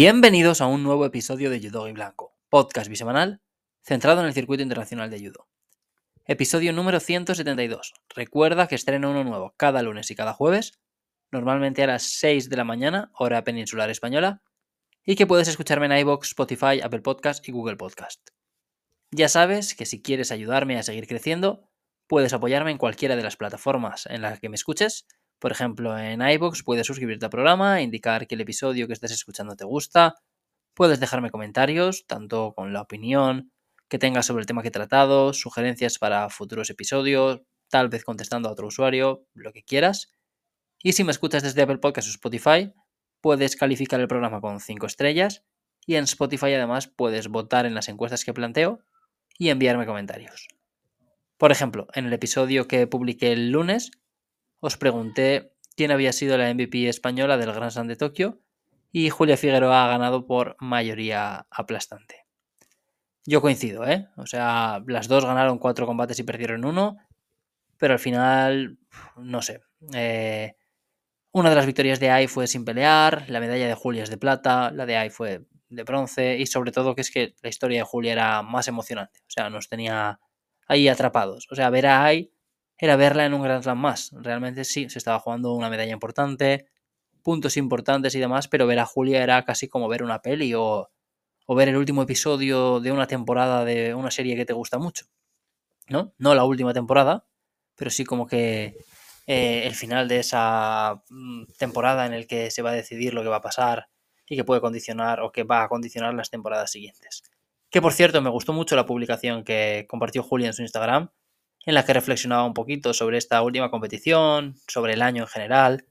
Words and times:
Bienvenidos 0.00 0.60
a 0.60 0.68
un 0.68 0.84
nuevo 0.84 1.04
episodio 1.06 1.50
de 1.50 1.60
Judo 1.60 1.88
y 1.88 1.92
Blanco, 1.92 2.32
podcast 2.50 2.88
bisemanal 2.88 3.42
centrado 3.82 4.20
en 4.20 4.28
el 4.28 4.32
circuito 4.32 4.62
internacional 4.62 5.10
de 5.10 5.18
judo. 5.18 5.48
Episodio 6.24 6.72
número 6.72 7.00
172. 7.00 7.94
Recuerda 8.14 8.68
que 8.68 8.76
estreno 8.76 9.10
uno 9.10 9.24
nuevo 9.24 9.54
cada 9.56 9.82
lunes 9.82 10.08
y 10.12 10.14
cada 10.14 10.34
jueves, 10.34 10.78
normalmente 11.32 11.82
a 11.82 11.88
las 11.88 12.04
6 12.04 12.48
de 12.48 12.56
la 12.56 12.62
mañana, 12.62 13.10
hora 13.18 13.42
peninsular 13.42 13.90
española, 13.90 14.40
y 15.04 15.16
que 15.16 15.26
puedes 15.26 15.48
escucharme 15.48 15.86
en 15.86 15.98
iBox, 15.98 16.28
Spotify, 16.28 16.80
Apple 16.80 17.00
Podcast 17.00 17.48
y 17.48 17.50
Google 17.50 17.74
Podcast. 17.74 18.20
Ya 19.10 19.28
sabes 19.28 19.74
que 19.74 19.84
si 19.84 20.00
quieres 20.00 20.30
ayudarme 20.30 20.78
a 20.78 20.84
seguir 20.84 21.08
creciendo, 21.08 21.68
puedes 22.06 22.32
apoyarme 22.32 22.70
en 22.70 22.78
cualquiera 22.78 23.16
de 23.16 23.24
las 23.24 23.36
plataformas 23.36 24.06
en 24.06 24.22
las 24.22 24.38
que 24.38 24.48
me 24.48 24.54
escuches 24.54 25.08
por 25.38 25.52
ejemplo, 25.52 25.96
en 25.98 26.20
iBox 26.20 26.62
puedes 26.62 26.86
suscribirte 26.86 27.26
al 27.26 27.30
programa, 27.30 27.80
indicar 27.80 28.26
que 28.26 28.34
el 28.34 28.40
episodio 28.40 28.86
que 28.86 28.92
estés 28.92 29.12
escuchando 29.12 29.56
te 29.56 29.64
gusta, 29.64 30.16
puedes 30.74 31.00
dejarme 31.00 31.30
comentarios, 31.30 32.06
tanto 32.06 32.54
con 32.54 32.72
la 32.72 32.82
opinión 32.82 33.52
que 33.88 33.98
tengas 33.98 34.26
sobre 34.26 34.42
el 34.42 34.46
tema 34.46 34.62
que 34.62 34.68
he 34.68 34.72
tratado, 34.72 35.32
sugerencias 35.32 35.98
para 35.98 36.28
futuros 36.28 36.70
episodios, 36.70 37.42
tal 37.68 37.88
vez 37.88 38.04
contestando 38.04 38.48
a 38.48 38.52
otro 38.52 38.66
usuario, 38.66 39.26
lo 39.34 39.52
que 39.52 39.62
quieras. 39.62 40.12
Y 40.82 40.92
si 40.92 41.04
me 41.04 41.10
escuchas 41.10 41.42
desde 41.42 41.62
Apple 41.62 41.78
Podcast 41.78 42.08
o 42.08 42.10
Spotify, 42.10 42.72
puedes 43.20 43.56
calificar 43.56 44.00
el 44.00 44.08
programa 44.08 44.40
con 44.40 44.60
5 44.60 44.86
estrellas 44.86 45.44
y 45.86 45.96
en 45.96 46.04
Spotify 46.04 46.52
además 46.54 46.86
puedes 46.86 47.28
votar 47.28 47.66
en 47.66 47.74
las 47.74 47.88
encuestas 47.88 48.24
que 48.24 48.34
planteo 48.34 48.80
y 49.38 49.48
enviarme 49.48 49.86
comentarios. 49.86 50.48
Por 51.38 51.52
ejemplo, 51.52 51.86
en 51.94 52.06
el 52.06 52.12
episodio 52.12 52.68
que 52.68 52.86
publiqué 52.86 53.32
el 53.32 53.50
lunes 53.50 53.92
os 54.60 54.76
pregunté 54.76 55.52
quién 55.76 55.90
había 55.90 56.12
sido 56.12 56.36
la 56.36 56.52
MVP 56.52 56.88
española 56.88 57.36
del 57.36 57.52
Grand 57.52 57.70
Slam 57.70 57.88
de 57.88 57.96
Tokio 57.96 58.40
y 58.90 59.10
Julia 59.10 59.36
Figueroa 59.36 59.84
ha 59.84 59.88
ganado 59.88 60.26
por 60.26 60.56
mayoría 60.58 61.46
aplastante. 61.50 62.26
Yo 63.24 63.42
coincido, 63.42 63.86
¿eh? 63.86 64.08
O 64.16 64.26
sea, 64.26 64.82
las 64.86 65.06
dos 65.06 65.24
ganaron 65.24 65.58
cuatro 65.58 65.86
combates 65.86 66.18
y 66.18 66.22
perdieron 66.22 66.64
uno, 66.64 66.96
pero 67.76 67.92
al 67.92 67.98
final, 67.98 68.78
no 69.16 69.42
sé. 69.42 69.60
Eh, 69.92 70.54
una 71.32 71.50
de 71.50 71.56
las 71.56 71.66
victorias 71.66 72.00
de 72.00 72.10
AI 72.10 72.26
fue 72.26 72.46
sin 72.46 72.64
pelear, 72.64 73.26
la 73.28 73.40
medalla 73.40 73.68
de 73.68 73.74
Julia 73.74 74.02
es 74.02 74.10
de 74.10 74.16
plata, 74.16 74.70
la 74.70 74.86
de 74.86 74.96
AI 74.96 75.10
fue 75.10 75.44
de 75.68 75.82
bronce 75.82 76.38
y 76.38 76.46
sobre 76.46 76.72
todo 76.72 76.94
que 76.94 77.02
es 77.02 77.10
que 77.10 77.34
la 77.42 77.50
historia 77.50 77.80
de 77.80 77.84
Julia 77.84 78.12
era 78.12 78.42
más 78.42 78.66
emocionante, 78.66 79.20
o 79.20 79.30
sea, 79.30 79.50
nos 79.50 79.68
tenía 79.68 80.18
ahí 80.66 80.88
atrapados. 80.88 81.46
O 81.50 81.54
sea, 81.54 81.70
ver 81.70 81.86
a 81.86 82.04
AI 82.04 82.32
era 82.78 82.96
verla 82.96 83.26
en 83.26 83.34
un 83.34 83.42
Grand 83.42 83.62
Slam 83.62 83.78
más. 83.78 84.10
Realmente 84.12 84.64
sí, 84.64 84.88
se 84.88 84.98
estaba 84.98 85.18
jugando 85.18 85.52
una 85.52 85.68
medalla 85.68 85.92
importante, 85.92 86.66
puntos 87.22 87.56
importantes 87.56 88.14
y 88.14 88.20
demás, 88.20 88.48
pero 88.48 88.66
ver 88.66 88.78
a 88.78 88.86
Julia 88.86 89.22
era 89.22 89.44
casi 89.44 89.68
como 89.68 89.88
ver 89.88 90.02
una 90.02 90.22
peli 90.22 90.54
o, 90.54 90.90
ver 91.48 91.68
el 91.68 91.76
último 91.76 92.02
episodio 92.02 92.78
de 92.78 92.92
una 92.92 93.06
temporada 93.06 93.64
de 93.64 93.94
una 93.94 94.10
serie 94.10 94.36
que 94.36 94.46
te 94.46 94.52
gusta 94.52 94.78
mucho. 94.78 95.06
¿No? 95.88 96.12
No 96.18 96.34
la 96.34 96.44
última 96.44 96.74
temporada, 96.74 97.26
pero 97.74 97.90
sí 97.90 98.04
como 98.04 98.26
que 98.26 98.76
eh, 99.26 99.66
el 99.66 99.74
final 99.74 100.06
de 100.06 100.20
esa 100.20 101.02
mm, 101.08 101.44
temporada 101.58 102.06
en 102.06 102.12
el 102.12 102.26
que 102.26 102.50
se 102.50 102.62
va 102.62 102.70
a 102.70 102.74
decidir 102.74 103.14
lo 103.14 103.22
que 103.22 103.28
va 103.28 103.36
a 103.36 103.42
pasar 103.42 103.88
y 104.28 104.36
que 104.36 104.44
puede 104.44 104.60
condicionar 104.60 105.20
o 105.20 105.32
que 105.32 105.44
va 105.44 105.62
a 105.62 105.68
condicionar 105.68 106.14
las 106.14 106.30
temporadas 106.30 106.70
siguientes. 106.70 107.22
Que 107.70 107.82
por 107.82 107.92
cierto, 107.92 108.20
me 108.20 108.30
gustó 108.30 108.52
mucho 108.52 108.76
la 108.76 108.86
publicación 108.86 109.44
que 109.44 109.86
compartió 109.88 110.22
Julia 110.22 110.48
en 110.48 110.54
su 110.54 110.62
Instagram, 110.62 111.10
en 111.66 111.74
la 111.74 111.84
que 111.84 111.92
reflexionaba 111.92 112.44
un 112.44 112.54
poquito 112.54 112.94
sobre 112.94 113.18
esta 113.18 113.42
última 113.42 113.70
competición, 113.70 114.56
sobre 114.66 114.94
el 114.94 115.02
año 115.02 115.22
en 115.22 115.28
general, 115.28 115.86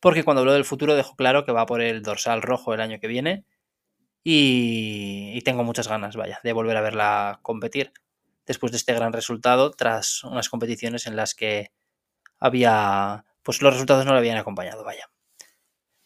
porque 0.00 0.22
cuando 0.22 0.40
habló 0.40 0.52
del 0.52 0.64
futuro 0.64 0.94
dejó 0.94 1.16
claro 1.16 1.44
que 1.44 1.52
va 1.52 1.66
por 1.66 1.80
el 1.80 2.02
dorsal 2.02 2.42
rojo 2.42 2.74
el 2.74 2.80
año 2.80 3.00
que 3.00 3.08
viene 3.08 3.44
y, 4.22 5.40
tengo 5.42 5.64
muchas 5.64 5.88
ganas, 5.88 6.16
vaya, 6.16 6.40
de 6.42 6.52
volver 6.52 6.76
a 6.76 6.82
verla 6.82 7.38
competir 7.42 7.92
después 8.46 8.72
de 8.72 8.78
este 8.78 8.92
gran 8.94 9.12
resultado 9.12 9.70
tras 9.70 10.24
unas 10.24 10.48
competiciones 10.48 11.06
en 11.06 11.16
las 11.16 11.34
que 11.34 11.72
había, 12.38 13.24
pues 13.42 13.62
los 13.62 13.72
resultados 13.72 14.04
no 14.04 14.12
le 14.12 14.18
habían 14.18 14.36
acompañado, 14.36 14.84
vaya. 14.84 15.10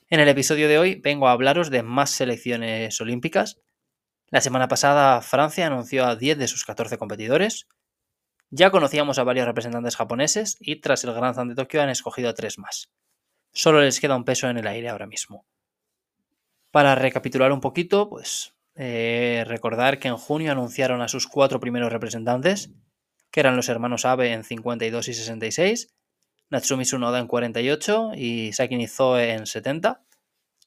En 0.08 0.20
el 0.20 0.28
episodio 0.28 0.68
de 0.68 0.78
hoy 0.78 0.96
vengo 0.96 1.28
a 1.28 1.32
hablaros 1.32 1.70
de 1.70 1.82
más 1.82 2.10
selecciones 2.10 3.00
olímpicas. 3.00 3.60
La 4.28 4.40
semana 4.40 4.68
pasada 4.68 5.20
Francia 5.22 5.66
anunció 5.66 6.04
a 6.04 6.16
10 6.16 6.38
de 6.38 6.48
sus 6.48 6.64
14 6.64 6.98
competidores, 6.98 7.66
ya 8.52 8.70
conocíamos 8.70 9.18
a 9.18 9.24
varios 9.24 9.46
representantes 9.46 9.96
japoneses 9.96 10.58
y 10.60 10.76
tras 10.76 11.02
el 11.04 11.14
Grand 11.14 11.34
Slam 11.34 11.48
de 11.48 11.54
Tokio 11.54 11.80
han 11.80 11.88
escogido 11.88 12.28
a 12.28 12.34
tres 12.34 12.58
más. 12.58 12.92
Solo 13.50 13.80
les 13.80 13.98
queda 13.98 14.14
un 14.14 14.26
peso 14.26 14.48
en 14.50 14.58
el 14.58 14.66
aire 14.66 14.90
ahora 14.90 15.06
mismo. 15.06 15.46
Para 16.70 16.94
recapitular 16.94 17.50
un 17.50 17.62
poquito, 17.62 18.10
pues 18.10 18.54
eh, 18.74 19.44
recordar 19.46 19.98
que 19.98 20.08
en 20.08 20.18
junio 20.18 20.52
anunciaron 20.52 21.00
a 21.00 21.08
sus 21.08 21.26
cuatro 21.26 21.60
primeros 21.60 21.90
representantes, 21.90 22.70
que 23.30 23.40
eran 23.40 23.56
los 23.56 23.70
hermanos 23.70 24.04
Abe 24.04 24.32
en 24.34 24.44
52 24.44 25.08
y 25.08 25.14
66, 25.14 25.94
Natsumi 26.50 26.84
Tsunoda 26.84 27.20
en 27.20 27.28
48 27.28 28.12
y 28.16 28.52
Saki 28.52 28.76
Nizoe 28.76 29.32
en 29.32 29.46
70. 29.46 30.04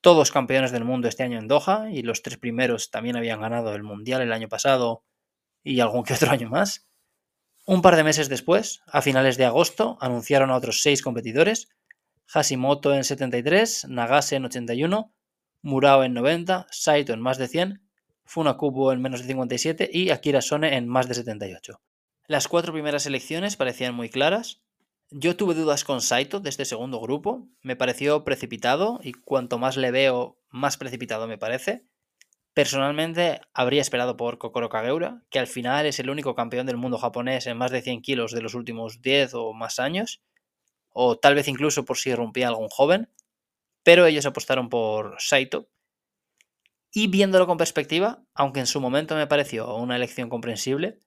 Todos 0.02 0.32
campeones 0.32 0.72
del 0.72 0.86
mundo 0.86 1.08
este 1.08 1.22
año 1.22 1.38
en 1.38 1.48
Doha 1.48 1.92
y 1.92 2.02
los 2.02 2.24
tres 2.24 2.40
primeros 2.40 2.90
también 2.90 3.16
habían 3.16 3.42
ganado 3.42 3.76
el 3.76 3.84
Mundial 3.84 4.24
el 4.24 4.34
año 4.34 4.50
pasado 4.50 5.04
y 5.64 5.80
algún 5.82 6.04
que 6.04 6.16
otro 6.16 6.32
año 6.32 6.50
más. 6.50 6.88
Un 7.68 7.82
par 7.82 7.96
de 7.96 8.04
meses 8.04 8.30
después, 8.30 8.84
a 8.86 9.02
finales 9.02 9.38
de 9.38 9.46
agosto, 9.46 9.98
anunciaron 10.00 10.52
a 10.52 10.56
otros 10.56 10.82
seis 10.84 11.02
competidores, 11.02 11.70
Hashimoto 12.28 12.94
en 12.94 13.04
73, 13.04 13.88
Nagase 13.90 14.36
en 14.36 14.46
81, 14.46 15.12
Murao 15.64 16.04
en 16.04 16.14
90, 16.14 16.68
Saito 16.70 17.14
en 17.14 17.22
más 17.22 17.40
de 17.40 17.48
100, 17.48 17.82
Funakubo 18.24 18.92
en 18.92 19.02
menos 19.02 19.22
de 19.22 19.28
57 19.28 19.90
y 19.92 20.12
Akira 20.12 20.42
Sone 20.42 20.78
en 20.78 20.88
más 20.88 21.08
de 21.08 21.16
78. 21.16 21.82
Las 22.28 22.48
cuatro 22.48 22.72
primeras 22.72 23.08
elecciones 23.08 23.56
parecían 23.56 23.96
muy 23.96 24.10
claras. 24.10 24.62
Yo 25.10 25.36
tuve 25.36 25.56
dudas 25.56 25.84
con 25.84 26.02
Saito 26.02 26.40
de 26.40 26.52
este 26.52 26.66
segundo 26.66 27.00
grupo, 27.00 27.48
me 27.62 27.76
pareció 27.76 28.24
precipitado 28.24 29.00
y 29.02 29.14
cuanto 29.14 29.58
más 29.58 29.76
le 29.76 29.90
veo, 29.90 30.38
más 30.50 30.78
precipitado 30.78 31.28
me 31.28 31.40
parece. 31.40 31.88
Personalmente 32.56 33.42
habría 33.54 33.82
esperado 33.82 34.16
por 34.16 34.38
Kokoro 34.38 34.70
Kageura, 34.70 35.22
que 35.30 35.40
al 35.40 35.48
final 35.48 35.86
es 35.86 36.00
el 36.00 36.10
único 36.10 36.36
campeón 36.36 36.66
del 36.66 36.78
mundo 36.78 36.98
japonés 36.98 37.48
en 37.48 37.58
más 37.58 37.70
de 37.70 37.82
100 37.82 38.02
kilos 38.02 38.32
de 38.32 38.42
los 38.42 38.54
últimos 38.54 39.02
10 39.02 39.34
o 39.34 39.52
más 39.54 39.78
años, 39.78 40.22
o 40.90 41.18
tal 41.18 41.36
vez 41.36 41.50
incluso 41.50 41.84
por 41.84 41.98
si 41.98 42.16
rompía 42.16 42.48
algún 42.48 42.70
joven, 42.70 43.10
pero 43.84 44.06
ellos 44.06 44.26
apostaron 44.26 44.70
por 44.70 45.18
Saito. 45.20 45.68
Y 46.94 47.08
viéndolo 47.08 47.46
con 47.46 47.58
perspectiva, 47.58 48.24
aunque 48.34 48.62
en 48.62 48.68
su 48.68 48.80
momento 48.80 49.16
me 49.16 49.28
pareció 49.28 49.76
una 49.76 49.98
elección 49.98 50.30
comprensible, 50.30 51.02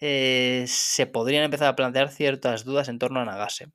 eh, 0.00 0.66
se 0.68 1.08
podrían 1.08 1.42
empezar 1.42 1.66
a 1.66 1.74
plantear 1.74 2.10
ciertas 2.10 2.64
dudas 2.64 2.88
en 2.88 3.00
torno 3.00 3.18
a 3.18 3.24
Nagase. 3.24 3.72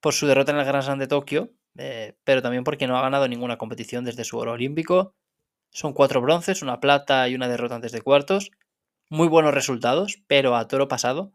Por 0.00 0.12
su 0.12 0.26
derrota 0.26 0.52
en 0.52 0.58
el 0.58 0.66
Grand 0.66 0.84
Slam 0.84 0.98
de 0.98 1.06
Tokio, 1.06 1.54
eh, 1.78 2.18
pero 2.24 2.42
también 2.42 2.64
porque 2.64 2.86
no 2.86 2.98
ha 2.98 3.02
ganado 3.02 3.28
ninguna 3.28 3.56
competición 3.56 4.04
desde 4.04 4.24
su 4.24 4.36
oro 4.36 4.52
olímpico, 4.52 5.14
son 5.70 5.92
cuatro 5.92 6.20
bronces, 6.20 6.62
una 6.62 6.80
plata 6.80 7.28
y 7.28 7.34
una 7.34 7.48
derrota 7.48 7.76
antes 7.76 7.92
de 7.92 8.02
cuartos. 8.02 8.50
Muy 9.10 9.28
buenos 9.28 9.54
resultados, 9.54 10.22
pero 10.26 10.56
a 10.56 10.68
toro 10.68 10.88
pasado. 10.88 11.32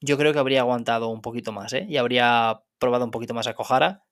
Yo 0.00 0.18
creo 0.18 0.32
que 0.32 0.38
habría 0.38 0.60
aguantado 0.60 1.08
un 1.08 1.22
poquito 1.22 1.52
más, 1.52 1.72
¿eh? 1.72 1.86
Y 1.88 1.96
habría 1.96 2.62
probado 2.78 3.04
un 3.04 3.10
poquito 3.10 3.34
más 3.34 3.46
a 3.46 3.54
Kohara, 3.54 4.04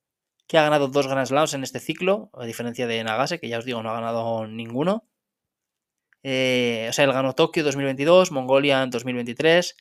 que 0.47 0.59
ha 0.59 0.63
ganado 0.63 0.89
dos 0.89 1.07
Grand 1.07 1.27
Slams 1.27 1.55
en 1.55 1.63
este 1.65 1.81
ciclo, 1.81 2.31
a 2.35 2.45
diferencia 2.45 2.87
de 2.87 3.03
Nagase, 3.05 3.41
que 3.41 3.49
ya 3.49 3.59
os 3.59 3.65
digo, 3.65 3.83
no 3.83 3.91
ha 3.91 3.95
ganado 3.95 4.47
ninguno. 4.47 5.07
Eh, 6.23 6.87
o 6.89 6.93
sea, 6.93 7.05
él 7.05 7.13
ganó 7.13 7.35
Tokio 7.35 7.65
2022, 7.65 8.33
Mongolia 8.33 8.83
en 8.83 8.91
2023. 8.91 9.77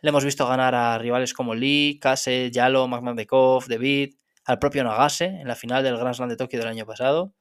Le 0.00 0.08
hemos 0.08 0.24
visto 0.24 0.46
ganar 0.46 0.74
a 0.74 0.98
rivales 0.98 1.34
como 1.34 1.54
Lee, 1.54 1.98
Kase, 2.00 2.50
Yalo, 2.50 2.88
Magmadekov, 2.88 3.66
David, 3.68 4.14
al 4.44 4.58
propio 4.58 4.84
Nagase 4.84 5.26
en 5.26 5.48
la 5.48 5.54
final 5.54 5.84
del 5.84 5.96
Grand 5.96 6.14
Slam 6.14 6.28
de 6.28 6.36
Tokio 6.36 6.58
del 6.58 6.68
año 6.68 6.86
pasado. 6.86 7.34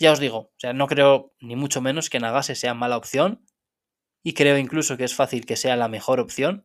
Ya 0.00 0.12
os 0.12 0.18
digo, 0.18 0.38
o 0.38 0.54
sea, 0.56 0.72
no 0.72 0.86
creo 0.86 1.34
ni 1.40 1.56
mucho 1.56 1.82
menos 1.82 2.08
que 2.08 2.20
Nagase 2.20 2.54
sea 2.54 2.72
mala 2.72 2.96
opción 2.96 3.44
y 4.22 4.32
creo 4.32 4.56
incluso 4.56 4.96
que 4.96 5.04
es 5.04 5.14
fácil 5.14 5.44
que 5.44 5.56
sea 5.56 5.76
la 5.76 5.88
mejor 5.88 6.20
opción, 6.20 6.64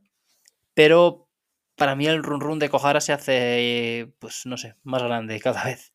pero 0.74 1.30
para 1.76 1.96
mí 1.96 2.08
el 2.08 2.24
run 2.24 2.40
run 2.40 2.60
de 2.60 2.70
Kohara 2.70 3.02
se 3.02 3.12
hace, 3.12 4.14
pues 4.20 4.46
no 4.46 4.56
sé, 4.56 4.76
más 4.84 5.04
grande 5.04 5.38
cada 5.42 5.66
vez. 5.66 5.94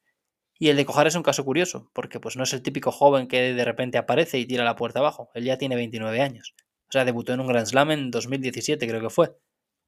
Y 0.59 0.69
el 0.69 0.77
de 0.77 0.85
Kohara 0.85 1.09
es 1.09 1.15
un 1.15 1.23
caso 1.23 1.43
curioso, 1.47 1.91
porque 1.95 2.21
pues 2.21 2.37
no 2.37 2.43
es 2.45 2.53
el 2.53 2.63
típico 2.63 2.93
joven 2.93 3.27
que 3.27 3.55
de 3.55 3.65
repente 3.65 3.97
aparece 3.97 4.39
y 4.39 4.45
tira 4.45 4.63
la 4.63 4.77
puerta 4.77 4.99
abajo. 4.99 5.31
Él 5.33 5.45
ya 5.45 5.57
tiene 5.57 5.77
29 5.77 6.21
años. 6.21 6.55
O 6.89 6.93
sea, 6.93 7.07
debutó 7.07 7.33
en 7.33 7.41
un 7.41 7.47
Grand 7.47 7.67
Slam 7.67 7.91
en 7.93 8.11
2017, 8.11 8.87
creo 8.87 9.01
que 9.01 9.09
fue. 9.09 9.35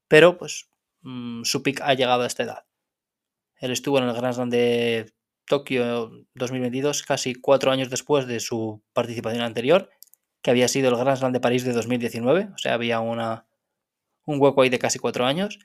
Pero 0.07 0.39
pues 0.39 0.71
mm, 1.01 1.43
su 1.43 1.61
pick 1.61 1.81
ha 1.81 1.93
llegado 1.93 2.23
a 2.23 2.27
esta 2.27 2.41
edad. 2.41 2.65
Él 3.57 3.71
estuvo 3.71 3.99
en 3.99 4.05
el 4.05 4.13
Grand 4.15 4.33
Slam 4.33 4.49
de 4.49 5.13
Tokio 5.45 6.11
2022, 6.35 7.03
casi 7.03 7.35
cuatro 7.35 7.71
años 7.71 7.89
después 7.89 8.27
de 8.27 8.39
su 8.39 8.81
participación 8.93 9.43
anterior, 9.43 9.89
que 10.41 10.51
había 10.51 10.67
sido 10.67 10.89
el 10.89 10.97
Grand 10.97 11.17
Slam 11.17 11.31
de 11.33 11.39
París 11.39 11.63
de 11.63 11.73
2019, 11.73 12.49
o 12.53 12.57
sea, 12.57 12.73
había 12.73 12.99
una, 12.99 13.47
un 14.25 14.41
hueco 14.41 14.61
ahí 14.61 14.69
de 14.69 14.79
casi 14.79 14.99
cuatro 14.99 15.25
años, 15.25 15.59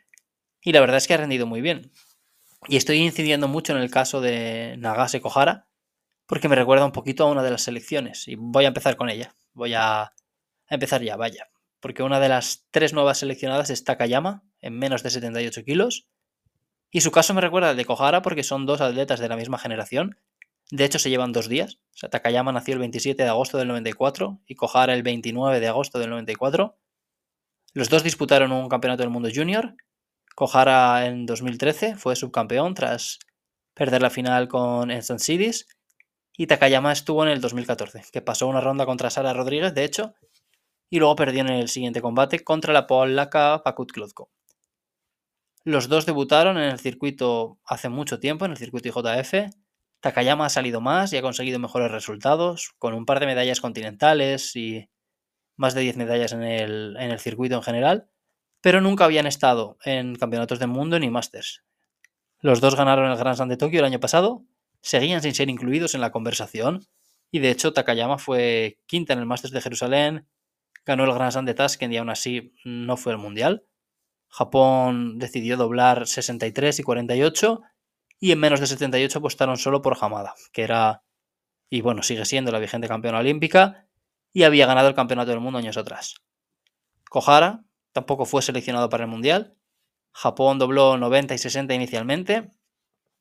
y 0.63 0.73
la 0.73 0.81
verdad 0.81 0.97
es 0.97 1.07
que 1.07 1.15
ha 1.15 1.19
rendido 1.19 1.47
muy 1.47 1.61
bien. 1.61 1.93
Y 2.67 2.77
estoy 2.77 2.99
incidiendo 2.99 3.47
mucho 3.49 3.73
en 3.73 3.83
el 3.83 3.91
caso 3.91 4.21
de 4.21 4.77
Nagase 4.79 5.21
Kohara, 5.21 5.69
porque 6.27 6.49
me 6.49 6.57
recuerda 6.57 6.85
un 6.85 6.93
poquito 6.93 7.25
a 7.25 7.31
una 7.31 7.43
de 7.43 7.51
las 7.51 7.63
selecciones 7.63 8.29
y 8.29 8.35
voy 8.37 8.65
a 8.65 8.69
empezar 8.69 8.97
con 8.97 9.09
ella. 9.09 9.35
Voy 9.55 9.75
a 9.75 10.13
empezar 10.69 11.03
ya, 11.03 11.17
vaya, 11.17 11.49
porque 11.81 12.03
una 12.03 12.21
de 12.21 12.29
las 12.29 12.67
tres 12.71 12.93
nuevas 12.93 13.19
seleccionadas 13.19 13.71
es 13.71 13.85
Takayama, 13.85 14.45
en 14.61 14.79
menos 14.79 15.03
de 15.03 15.11
78 15.11 15.65
kilos, 15.65 16.09
y 16.91 17.01
su 17.03 17.11
caso 17.11 17.35
me 17.35 17.41
recuerda 17.41 17.71
al 17.71 17.77
de 17.77 17.85
Kohara 17.85 18.23
porque 18.23 18.43
son 18.43 18.67
dos 18.67 18.81
atletas 18.81 19.21
de 19.21 19.29
la 19.29 19.37
misma 19.37 19.59
generación. 19.59 20.19
De 20.71 20.85
hecho, 20.85 20.99
se 20.99 21.11
llevan 21.11 21.33
dos 21.33 21.49
días. 21.49 21.79
O 21.95 21.97
sea, 21.97 22.09
Takayama 22.11 22.53
nació 22.53 22.75
el 22.75 22.81
27 22.81 23.23
de 23.23 23.29
agosto 23.29 23.59
del 23.59 23.69
94 23.69 24.41
y 24.47 24.55
Kohara 24.55 24.95
el 24.95 25.03
29 25.03 25.61
de 25.61 25.69
agosto 25.69 25.99
del 25.99 26.11
94. 26.11 26.77
Los 27.75 27.89
dos 27.89 28.03
disputaron 28.03 28.53
un 28.53 28.69
campeonato 28.69 29.03
del 29.03 29.11
mundo 29.11 29.29
junior. 29.35 29.75
Kohara 30.35 31.07
en 31.07 31.27
2013 31.27 31.97
fue 31.97 32.17
subcampeón 32.17 32.75
tras 32.75 33.19
perder 33.75 34.03
la 34.03 34.11
final 34.11 34.49
con 34.49 34.91
Enson 34.91 35.19
Cities. 35.19 35.67
Y 36.37 36.47
Takayama 36.47 36.93
estuvo 36.93 37.25
en 37.25 37.31
el 37.31 37.41
2014, 37.41 38.05
que 38.13 38.23
pasó 38.23 38.47
una 38.47 38.61
ronda 38.61 38.87
contra 38.87 39.11
Sara 39.11 39.33
Rodríguez, 39.33 39.75
de 39.75 39.85
hecho, 39.85 40.15
y 40.89 41.01
luego 41.01 41.17
perdió 41.17 41.41
en 41.41 41.49
el 41.49 41.69
siguiente 41.69 42.01
combate 42.01 42.45
contra 42.45 42.73
la 42.73 42.87
polaca 42.87 43.61
Pakut 43.65 43.91
Klotko. 43.91 44.31
Los 45.65 45.89
dos 45.89 46.07
debutaron 46.07 46.57
en 46.57 46.71
el 46.71 46.79
circuito 46.79 47.59
hace 47.65 47.89
mucho 47.89 48.21
tiempo, 48.21 48.45
en 48.45 48.53
el 48.53 48.57
circuito 48.57 48.89
IJF. 48.89 49.51
Takayama 50.01 50.47
ha 50.47 50.49
salido 50.49 50.81
más 50.81 51.13
y 51.13 51.17
ha 51.17 51.23
conseguido 51.23 51.59
mejores 51.59 51.91
resultados, 51.91 52.75
con 52.79 52.95
un 52.95 53.05
par 53.05 53.21
de 53.21 53.27
medallas 53.27 53.61
continentales 53.61 54.55
y 54.55 54.89
más 55.57 55.75
de 55.75 55.83
10 55.83 55.97
medallas 55.97 56.33
en 56.33 56.43
el, 56.43 56.97
en 56.99 57.11
el 57.11 57.19
circuito 57.19 57.57
en 57.57 57.63
general, 57.63 58.09
pero 58.61 58.81
nunca 58.81 59.05
habían 59.05 59.27
estado 59.27 59.77
en 59.85 60.15
campeonatos 60.15 60.59
del 60.61 60.69
mundo 60.69 60.99
ni 60.99 61.11
Masters. 61.11 61.65
Los 62.41 62.61
dos 62.61 62.77
ganaron 62.77 63.11
el 63.11 63.19
Grand 63.19 63.37
Slam 63.37 63.49
de 63.49 63.57
Tokio 63.57 63.81
el 63.81 63.85
año 63.85 63.99
pasado, 63.99 64.45
seguían 64.81 65.21
sin 65.21 65.35
ser 65.35 65.51
incluidos 65.51 65.95
en 65.95 66.01
la 66.01 66.13
conversación, 66.13 66.87
y 67.33 67.41
de 67.41 67.51
hecho 67.51 67.73
Takayama 67.73 68.19
fue 68.19 68.79
quinta 68.87 69.13
en 69.13 69.19
el 69.19 69.27
Masters 69.27 69.53
de 69.53 69.61
Jerusalén, 69.61 70.29
ganó 70.87 71.05
el 71.05 71.13
Grand 71.13 71.33
Slam 71.33 71.45
de 71.45 71.55
Tashkent 71.55 71.93
y 71.93 71.97
aún 71.97 72.11
así 72.11 72.55
no 72.65 72.97
fue 72.97 73.13
el 73.13 73.19
Mundial. 73.19 73.65
Japón 74.29 75.19
decidió 75.19 75.57
doblar 75.57 76.07
63 76.07 76.79
y 76.79 76.83
48 76.83 77.63
y 78.21 78.33
en 78.33 78.41
menos 78.41 78.61
de 78.61 78.67
78 78.67 79.19
apostaron 79.19 79.57
solo 79.57 79.83
por 79.83 79.97
Hamada, 80.01 80.35
que 80.53 80.63
era, 80.63 81.03
y 81.71 81.81
bueno, 81.81 82.03
sigue 82.03 82.25
siendo 82.25 82.53
la 82.53 82.59
vigente 82.59 82.89
campeona 82.89 83.19
olímpica 83.19 83.87
y 84.33 84.43
había 84.43 84.67
ganado 84.67 84.89
el 84.89 84.95
campeonato 84.95 85.31
del 85.31 85.41
mundo 85.41 85.59
años 85.59 85.77
atrás. 85.77 86.17
Kohara 87.09 87.65
tampoco 87.93 88.27
fue 88.27 88.43
seleccionado 88.43 88.89
para 88.89 89.05
el 89.05 89.11
Mundial. 89.11 89.57
Japón 90.13 90.59
dobló 90.59 90.97
90 90.99 91.35
y 91.35 91.39
60 91.39 91.75
inicialmente 91.75 92.53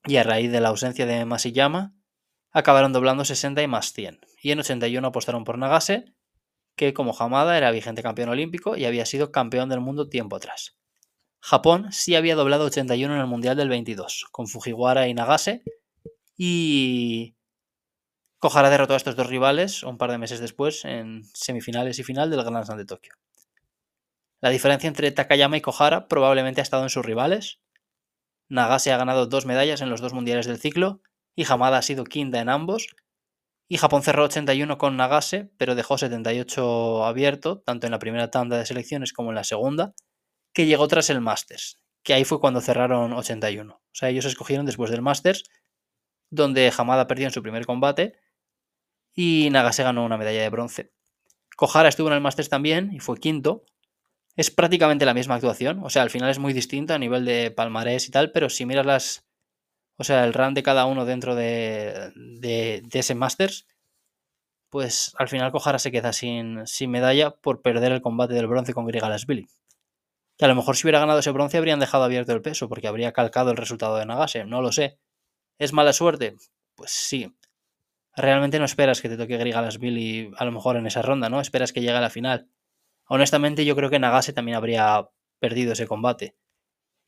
y 0.05 0.17
a 0.17 0.23
raíz 0.23 0.51
de 0.51 0.61
la 0.61 0.69
ausencia 0.69 1.05
de 1.05 1.25
Masiyama 1.25 1.93
acabaron 2.51 2.93
doblando 2.93 3.23
60 3.23 3.61
y 3.61 3.67
más 3.67 3.93
100. 3.93 4.19
Y 4.41 4.51
en 4.51 4.59
81 4.59 5.07
apostaron 5.07 5.43
por 5.43 5.57
Nagase, 5.57 6.13
que 6.75 6.93
como 6.93 7.15
Hamada 7.17 7.57
era 7.57 7.71
vigente 7.71 8.03
campeón 8.03 8.29
olímpico 8.29 8.75
y 8.75 8.85
había 8.85 9.05
sido 9.05 9.31
campeón 9.31 9.69
del 9.69 9.79
mundo 9.79 10.09
tiempo 10.09 10.35
atrás. 10.35 10.76
Japón 11.47 11.93
sí 11.93 12.13
había 12.13 12.35
doblado 12.35 12.65
81 12.65 13.13
en 13.13 13.21
el 13.21 13.25
Mundial 13.25 13.55
del 13.55 13.69
22, 13.69 14.25
con 14.33 14.47
Fujiwara 14.47 15.07
y 15.07 15.13
Nagase, 15.13 15.63
y 16.35 17.37
Kohara 18.37 18.69
derrotó 18.69 18.95
a 18.95 18.97
estos 18.97 19.15
dos 19.15 19.27
rivales 19.27 19.81
un 19.83 19.97
par 19.97 20.11
de 20.11 20.17
meses 20.17 20.41
después 20.41 20.83
en 20.83 21.23
semifinales 21.33 21.99
y 21.99 22.03
final 22.03 22.29
del 22.29 22.43
Grand 22.43 22.65
Slam 22.65 22.77
de 22.77 22.85
Tokio. 22.85 23.13
La 24.41 24.49
diferencia 24.49 24.89
entre 24.89 25.09
Takayama 25.13 25.55
y 25.55 25.61
Kohara 25.61 26.09
probablemente 26.09 26.59
ha 26.59 26.63
estado 26.63 26.83
en 26.83 26.89
sus 26.89 27.05
rivales. 27.05 27.61
Nagase 28.49 28.91
ha 28.91 28.97
ganado 28.97 29.25
dos 29.25 29.45
medallas 29.45 29.79
en 29.79 29.89
los 29.89 30.01
dos 30.01 30.11
mundiales 30.11 30.47
del 30.47 30.59
ciclo 30.59 31.01
y 31.33 31.45
Hamada 31.49 31.77
ha 31.77 31.81
sido 31.81 32.03
quinta 32.03 32.41
en 32.41 32.49
ambos. 32.49 32.89
Y 33.69 33.77
Japón 33.77 34.03
cerró 34.03 34.25
81 34.25 34.77
con 34.77 34.97
Nagase, 34.97 35.49
pero 35.57 35.75
dejó 35.75 35.97
78 35.97 37.05
abierto, 37.05 37.61
tanto 37.61 37.87
en 37.87 37.91
la 37.91 37.99
primera 37.99 38.31
tanda 38.31 38.57
de 38.57 38.65
selecciones 38.65 39.13
como 39.13 39.29
en 39.29 39.35
la 39.35 39.45
segunda, 39.45 39.93
que 40.53 40.65
llegó 40.65 40.87
tras 40.87 41.09
el 41.09 41.21
Masters, 41.21 41.79
que 42.03 42.13
ahí 42.13 42.23
fue 42.23 42.39
cuando 42.39 42.61
cerraron 42.61 43.13
81. 43.13 43.73
O 43.73 43.81
sea, 43.91 44.09
ellos 44.09 44.25
escogieron 44.25 44.65
después 44.65 44.91
del 44.91 45.01
Masters, 45.01 45.43
donde 46.29 46.71
Hamada 46.75 47.07
perdió 47.07 47.25
en 47.25 47.33
su 47.33 47.41
primer 47.41 47.65
combate 47.65 48.19
y 49.13 49.49
Nagase 49.51 49.83
ganó 49.83 50.05
una 50.05 50.17
medalla 50.17 50.41
de 50.41 50.49
bronce. 50.49 50.91
Kohara 51.55 51.89
estuvo 51.89 52.07
en 52.07 52.13
el 52.13 52.21
Masters 52.21 52.49
también 52.49 52.93
y 52.93 52.99
fue 52.99 53.19
quinto. 53.19 53.63
Es 54.35 54.51
prácticamente 54.51 55.05
la 55.05 55.15
misma 55.15 55.35
actuación, 55.35 55.83
o 55.83 55.89
sea, 55.89 56.03
al 56.03 56.11
final 56.11 56.29
es 56.29 56.37
muy 56.37 56.53
distinta 56.53 56.93
a 56.93 56.99
nivel 56.99 57.25
de 57.25 57.49
palmarés 57.49 58.07
y 58.07 58.11
tal, 58.11 58.31
pero 58.31 58.49
si 58.49 58.67
miras 58.67 58.85
las, 58.85 59.25
o 59.97 60.03
sea, 60.03 60.23
el 60.25 60.33
run 60.33 60.53
de 60.53 60.61
cada 60.61 60.85
uno 60.85 61.05
dentro 61.05 61.33
de, 61.33 62.11
de, 62.15 62.83
ese 62.93 63.15
Masters, 63.15 63.65
pues 64.69 65.15
al 65.17 65.27
final 65.27 65.51
Kohara 65.51 65.79
se 65.79 65.91
queda 65.91 66.13
sin, 66.13 66.67
sin 66.67 66.91
medalla 66.91 67.31
por 67.31 67.63
perder 67.63 67.91
el 67.91 68.01
combate 68.01 68.35
del 68.35 68.45
bronce 68.45 68.75
con 68.75 68.85
Billy 68.85 68.99
que 70.37 70.45
a 70.45 70.47
lo 70.47 70.55
mejor 70.55 70.75
si 70.75 70.85
hubiera 70.85 70.99
ganado 70.99 71.19
ese 71.19 71.31
bronce 71.31 71.57
habrían 71.57 71.79
dejado 71.79 72.03
abierto 72.03 72.31
el 72.33 72.41
peso 72.41 72.69
porque 72.69 72.87
habría 72.87 73.11
calcado 73.11 73.51
el 73.51 73.57
resultado 73.57 73.97
de 73.97 74.05
Nagase, 74.05 74.45
no 74.45 74.61
lo 74.61 74.71
sé. 74.71 74.99
¿Es 75.57 75.73
mala 75.73 75.93
suerte? 75.93 76.35
Pues 76.75 76.91
sí. 76.91 77.35
Realmente 78.15 78.59
no 78.59 78.65
esperas 78.65 79.01
que 79.01 79.09
te 79.09 79.17
toque 79.17 79.37
Billy 79.79 80.31
a 80.37 80.45
lo 80.45 80.51
mejor 80.51 80.77
en 80.77 80.87
esa 80.87 81.01
ronda, 81.01 81.29
¿no? 81.29 81.41
Esperas 81.41 81.73
que 81.73 81.81
llegue 81.81 81.97
a 81.97 82.01
la 82.01 82.09
final. 82.09 82.49
Honestamente 83.07 83.65
yo 83.65 83.75
creo 83.75 83.89
que 83.89 83.99
Nagase 83.99 84.33
también 84.33 84.57
habría 84.57 85.09
perdido 85.39 85.73
ese 85.73 85.87
combate. 85.87 86.35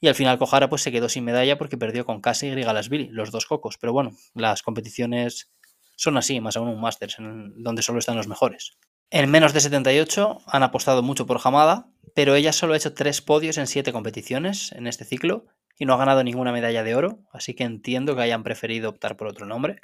Y 0.01 0.07
al 0.07 0.15
final 0.15 0.37
Kohara 0.37 0.69
pues 0.69 0.81
se 0.81 0.91
quedó 0.91 1.09
sin 1.09 1.25
medalla 1.25 1.57
porque 1.57 1.77
perdió 1.77 2.05
con 2.05 2.21
Kase 2.21 2.47
y 2.47 2.55
Billy, 2.55 3.09
los 3.09 3.31
dos 3.31 3.45
cocos. 3.45 3.77
Pero 3.77 3.93
bueno, 3.93 4.11
las 4.33 4.63
competiciones 4.63 5.51
son 5.95 6.17
así, 6.17 6.39
más 6.39 6.55
aún 6.55 6.69
un 6.69 6.79
Masters, 6.79 7.19
en 7.19 7.61
donde 7.61 7.81
solo 7.81 7.99
están 7.99 8.15
los 8.15 8.27
mejores. 8.27 8.77
En 9.11 9.31
menos 9.31 9.53
de 9.53 9.61
78 9.61 10.41
han 10.45 10.61
apostado 10.61 11.01
mucho 11.01 11.25
por 11.25 11.39
Hamada, 11.43 11.89
pero 12.13 12.35
ella 12.35 12.53
solo 12.53 12.73
ha 12.73 12.77
hecho 12.77 12.93
tres 12.93 13.21
podios 13.21 13.57
en 13.57 13.65
siete 13.65 13.91
competiciones 13.91 14.71
en 14.73 14.85
este 14.85 15.03
ciclo 15.03 15.47
y 15.79 15.85
no 15.85 15.95
ha 15.95 15.97
ganado 15.97 16.23
ninguna 16.23 16.51
medalla 16.51 16.83
de 16.83 16.93
oro, 16.93 17.19
así 17.31 17.55
que 17.55 17.63
entiendo 17.63 18.15
que 18.15 18.21
hayan 18.21 18.43
preferido 18.43 18.89
optar 18.89 19.17
por 19.17 19.27
otro 19.27 19.47
nombre. 19.47 19.81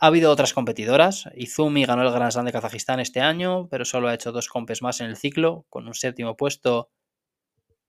Ha 0.00 0.06
habido 0.06 0.32
otras 0.32 0.52
competidoras. 0.52 1.28
Izumi 1.36 1.84
ganó 1.84 2.02
el 2.02 2.10
Grand 2.10 2.32
Slam 2.32 2.46
de 2.46 2.52
Kazajistán 2.52 2.98
este 2.98 3.20
año, 3.20 3.68
pero 3.68 3.84
solo 3.84 4.08
ha 4.08 4.14
hecho 4.14 4.32
dos 4.32 4.48
compes 4.48 4.82
más 4.82 5.00
en 5.00 5.06
el 5.06 5.16
ciclo, 5.16 5.66
con 5.68 5.86
un 5.86 5.94
séptimo 5.94 6.36
puesto 6.36 6.90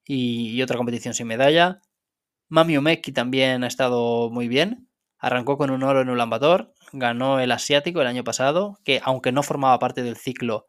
y, 0.05 0.61
otra 0.61 0.77
competición 0.77 1.13
sin 1.13 1.25
medalla. 1.25 1.81
Mami 2.49 2.77
Umeki 2.77 3.13
también 3.13 3.63
ha 3.63 3.67
estado 3.67 4.29
muy 4.29 4.47
bien. 4.47 4.89
Arrancó 5.17 5.57
con 5.57 5.71
un 5.71 5.83
oro 5.83 6.01
en 6.01 6.09
Ulaanbaatar, 6.09 6.73
ganó 6.93 7.39
el 7.39 7.51
asiático 7.51 8.01
el 8.01 8.07
año 8.07 8.23
pasado, 8.23 8.79
que 8.83 9.01
aunque 9.03 9.31
no 9.31 9.43
formaba 9.43 9.79
parte 9.79 10.03
del 10.03 10.17
ciclo, 10.17 10.67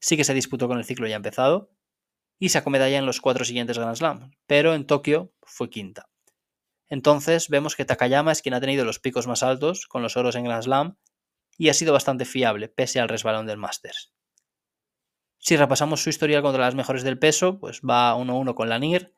sí 0.00 0.16
que 0.16 0.24
se 0.24 0.34
disputó 0.34 0.68
con 0.68 0.78
el 0.78 0.84
ciclo 0.84 1.06
ya 1.06 1.16
empezado 1.16 1.70
y 2.38 2.50
sacó 2.50 2.70
medalla 2.70 2.98
en 2.98 3.06
los 3.06 3.20
cuatro 3.20 3.44
siguientes 3.44 3.78
Grand 3.78 3.96
Slam, 3.96 4.32
pero 4.46 4.74
en 4.74 4.86
Tokio 4.86 5.32
fue 5.42 5.70
quinta. 5.70 6.08
Entonces 6.88 7.48
vemos 7.48 7.76
que 7.76 7.84
Takayama 7.84 8.32
es 8.32 8.42
quien 8.42 8.54
ha 8.54 8.60
tenido 8.60 8.84
los 8.84 8.98
picos 8.98 9.26
más 9.26 9.42
altos 9.42 9.86
con 9.86 10.02
los 10.02 10.16
oros 10.16 10.36
en 10.36 10.44
Grand 10.44 10.62
Slam 10.62 10.96
y 11.56 11.68
ha 11.68 11.74
sido 11.74 11.92
bastante 11.92 12.24
fiable 12.24 12.68
pese 12.68 13.00
al 13.00 13.08
resbalón 13.08 13.46
del 13.46 13.58
Masters. 13.58 14.12
Si 15.38 15.56
repasamos 15.56 16.02
su 16.02 16.10
historial 16.10 16.42
contra 16.42 16.64
las 16.64 16.74
mejores 16.74 17.02
del 17.02 17.18
peso, 17.18 17.58
pues 17.58 17.80
va 17.80 18.16
1-1 18.16 18.54
con 18.54 18.68
Lanir, 18.68 19.14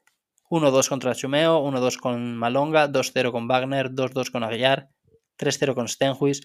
1-2 0.51 0.89
contra 0.89 1.15
Chumeo, 1.15 1.65
1-2 1.65 1.99
con 1.99 2.37
Malonga, 2.37 2.89
2-0 2.89 3.33
con 3.33 3.49
Wagner, 3.49 3.91
2-2 3.91 4.31
con 4.31 4.45
Aguilar, 4.45 4.91
3-0 5.39 5.75
con 5.75 5.89
Stenhuis. 5.89 6.43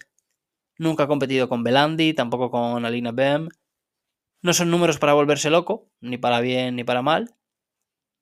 Nunca 0.77 1.03
ha 1.03 1.07
competido 1.07 1.49
con 1.49 1.63
Belandi, 1.63 2.13
tampoco 2.13 2.49
con 2.49 2.85
Alina 2.85 3.11
Bem, 3.11 3.49
no 4.43 4.53
son 4.53 4.71
números 4.71 4.97
para 4.97 5.13
volverse 5.13 5.51
loco, 5.51 5.91
ni 5.99 6.17
para 6.17 6.41
bien 6.41 6.75
ni 6.75 6.83
para 6.83 7.03
mal. 7.03 7.35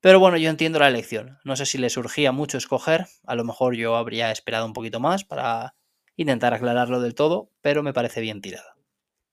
Pero 0.02 0.20
bueno, 0.20 0.38
yo 0.38 0.50
entiendo 0.50 0.80
la 0.80 0.90
elección. 0.90 1.40
No 1.46 1.56
sé 1.56 1.66
si 1.66 1.78
le 1.78 1.90
surgía 1.90 2.34
mucho 2.34 2.58
escoger. 2.58 3.08
A 3.26 3.36
lo 3.36 3.46
mejor 3.46 3.76
yo 3.76 3.96
habría 3.96 4.32
esperado 4.32 4.66
un 4.66 4.74
poquito 4.74 5.00
más 5.00 5.24
para 5.24 5.76
intentar 6.18 6.54
aclararlo 6.54 7.00
del 7.00 7.16
todo, 7.16 7.52
pero 7.62 7.84
me 7.84 7.94
parece 7.94 8.20
bien 8.20 8.42
tirada. 8.42 8.76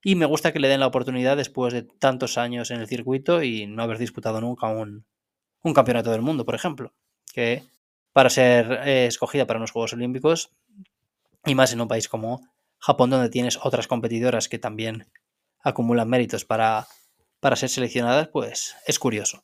Y 0.01 0.15
me 0.15 0.25
gusta 0.25 0.53
que 0.53 0.59
le 0.59 0.69
den 0.69 0.79
la 0.79 0.87
oportunidad 0.87 1.35
después 1.35 1.73
de 1.73 1.83
tantos 1.83 2.37
años 2.37 2.71
en 2.71 2.79
el 2.79 2.87
circuito 2.87 3.43
y 3.43 3.67
no 3.67 3.83
haber 3.83 3.97
disputado 3.97 4.39
nunca 4.39 4.67
un, 4.67 5.05
un 5.63 5.73
campeonato 5.73 6.11
del 6.11 6.21
mundo, 6.21 6.45
por 6.45 6.55
ejemplo. 6.55 6.93
Que 7.33 7.63
para 8.13 8.29
ser 8.29 8.71
eh, 8.85 9.07
escogida 9.07 9.45
para 9.45 9.59
unos 9.59 9.71
Juegos 9.71 9.93
Olímpicos, 9.93 10.51
y 11.47 11.55
más 11.55 11.73
en 11.73 11.81
un 11.81 11.87
país 11.87 12.07
como 12.07 12.41
Japón, 12.79 13.09
donde 13.09 13.29
tienes 13.29 13.59
otras 13.61 13.87
competidoras 13.87 14.49
que 14.49 14.59
también 14.59 15.09
acumulan 15.61 16.09
méritos 16.09 16.45
para, 16.45 16.87
para 17.39 17.55
ser 17.55 17.69
seleccionadas, 17.69 18.27
pues 18.29 18.75
es 18.85 18.99
curioso. 18.99 19.43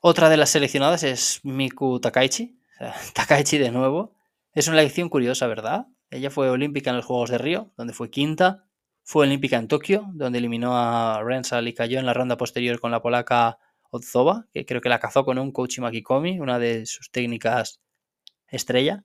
Otra 0.00 0.28
de 0.28 0.36
las 0.36 0.50
seleccionadas 0.50 1.04
es 1.04 1.40
Miku 1.44 2.00
Takaichi. 2.00 2.58
Takaichi 3.14 3.58
de 3.58 3.70
nuevo. 3.70 4.14
Es 4.52 4.68
una 4.68 4.80
elección 4.80 5.08
curiosa, 5.08 5.46
¿verdad? 5.46 5.86
Ella 6.10 6.30
fue 6.30 6.50
olímpica 6.50 6.90
en 6.90 6.96
los 6.96 7.06
Juegos 7.06 7.30
de 7.30 7.38
Río, 7.38 7.72
donde 7.76 7.94
fue 7.94 8.10
quinta. 8.10 8.66
Fue 9.04 9.26
olímpica 9.26 9.56
en 9.56 9.68
Tokio, 9.68 10.08
donde 10.12 10.38
eliminó 10.38 10.76
a 10.76 11.22
Rensal 11.22 11.68
y 11.68 11.74
cayó 11.74 11.98
en 11.98 12.06
la 12.06 12.14
ronda 12.14 12.36
posterior 12.36 12.80
con 12.80 12.90
la 12.90 13.00
polaca 13.00 13.58
Odzova, 13.90 14.46
que 14.52 14.66
creo 14.66 14.80
que 14.80 14.88
la 14.88 14.98
cazó 14.98 15.24
con 15.24 15.38
un 15.38 15.52
Kochi 15.52 15.80
Makikomi, 15.80 16.40
una 16.40 16.58
de 16.58 16.86
sus 16.86 17.10
técnicas 17.10 17.80
estrella. 18.48 19.04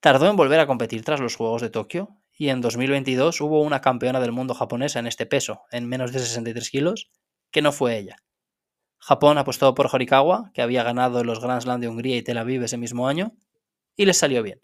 Tardó 0.00 0.28
en 0.28 0.36
volver 0.36 0.60
a 0.60 0.66
competir 0.66 1.04
tras 1.04 1.20
los 1.20 1.36
Juegos 1.36 1.62
de 1.62 1.70
Tokio 1.70 2.16
y 2.32 2.50
en 2.50 2.60
2022 2.60 3.40
hubo 3.40 3.62
una 3.62 3.80
campeona 3.80 4.20
del 4.20 4.32
mundo 4.32 4.54
japonesa 4.54 4.98
en 4.98 5.06
este 5.06 5.26
peso, 5.26 5.62
en 5.70 5.88
menos 5.88 6.12
de 6.12 6.18
63 6.18 6.70
kilos, 6.70 7.10
que 7.50 7.62
no 7.62 7.72
fue 7.72 7.96
ella. 7.96 8.16
Japón 8.98 9.38
apostó 9.38 9.74
por 9.74 9.88
Horikawa, 9.92 10.50
que 10.52 10.62
había 10.62 10.82
ganado 10.82 11.24
los 11.24 11.40
Grand 11.40 11.62
Slam 11.62 11.80
de 11.80 11.88
Hungría 11.88 12.16
y 12.16 12.22
Tel 12.22 12.38
Aviv 12.38 12.62
ese 12.62 12.76
mismo 12.76 13.08
año, 13.08 13.32
y 13.96 14.04
les 14.04 14.18
salió 14.18 14.42
bien. 14.42 14.60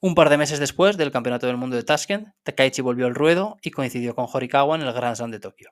Un 0.00 0.14
par 0.14 0.30
de 0.30 0.36
meses 0.36 0.58
después 0.58 0.96
del 0.96 1.12
Campeonato 1.12 1.46
del 1.46 1.56
Mundo 1.56 1.76
de 1.76 1.82
Tashkent, 1.82 2.28
Takaichi 2.42 2.82
volvió 2.82 3.06
al 3.06 3.14
ruedo 3.14 3.56
y 3.62 3.70
coincidió 3.70 4.14
con 4.14 4.26
Horikawa 4.32 4.76
en 4.76 4.82
el 4.82 4.92
Grand 4.92 5.16
Slam 5.16 5.30
de 5.30 5.40
Tokio. 5.40 5.70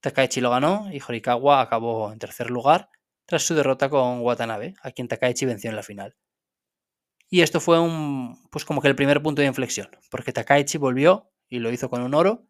Takaichi 0.00 0.40
lo 0.40 0.50
ganó 0.50 0.88
y 0.92 1.00
Horikawa 1.00 1.60
acabó 1.60 2.12
en 2.12 2.18
tercer 2.18 2.50
lugar 2.50 2.88
tras 3.26 3.42
su 3.42 3.54
derrota 3.54 3.88
con 3.88 4.20
Watanabe, 4.20 4.74
a 4.82 4.90
quien 4.92 5.08
Takaichi 5.08 5.44
venció 5.44 5.70
en 5.70 5.76
la 5.76 5.82
final. 5.82 6.16
Y 7.30 7.42
esto 7.42 7.60
fue 7.60 7.78
un, 7.78 8.48
pues 8.50 8.64
como 8.64 8.80
que 8.80 8.88
el 8.88 8.96
primer 8.96 9.22
punto 9.22 9.42
de 9.42 9.48
inflexión, 9.48 9.88
porque 10.10 10.32
Takaichi 10.32 10.78
volvió 10.78 11.30
y 11.48 11.58
lo 11.58 11.70
hizo 11.70 11.90
con 11.90 12.02
un 12.02 12.14
oro, 12.14 12.46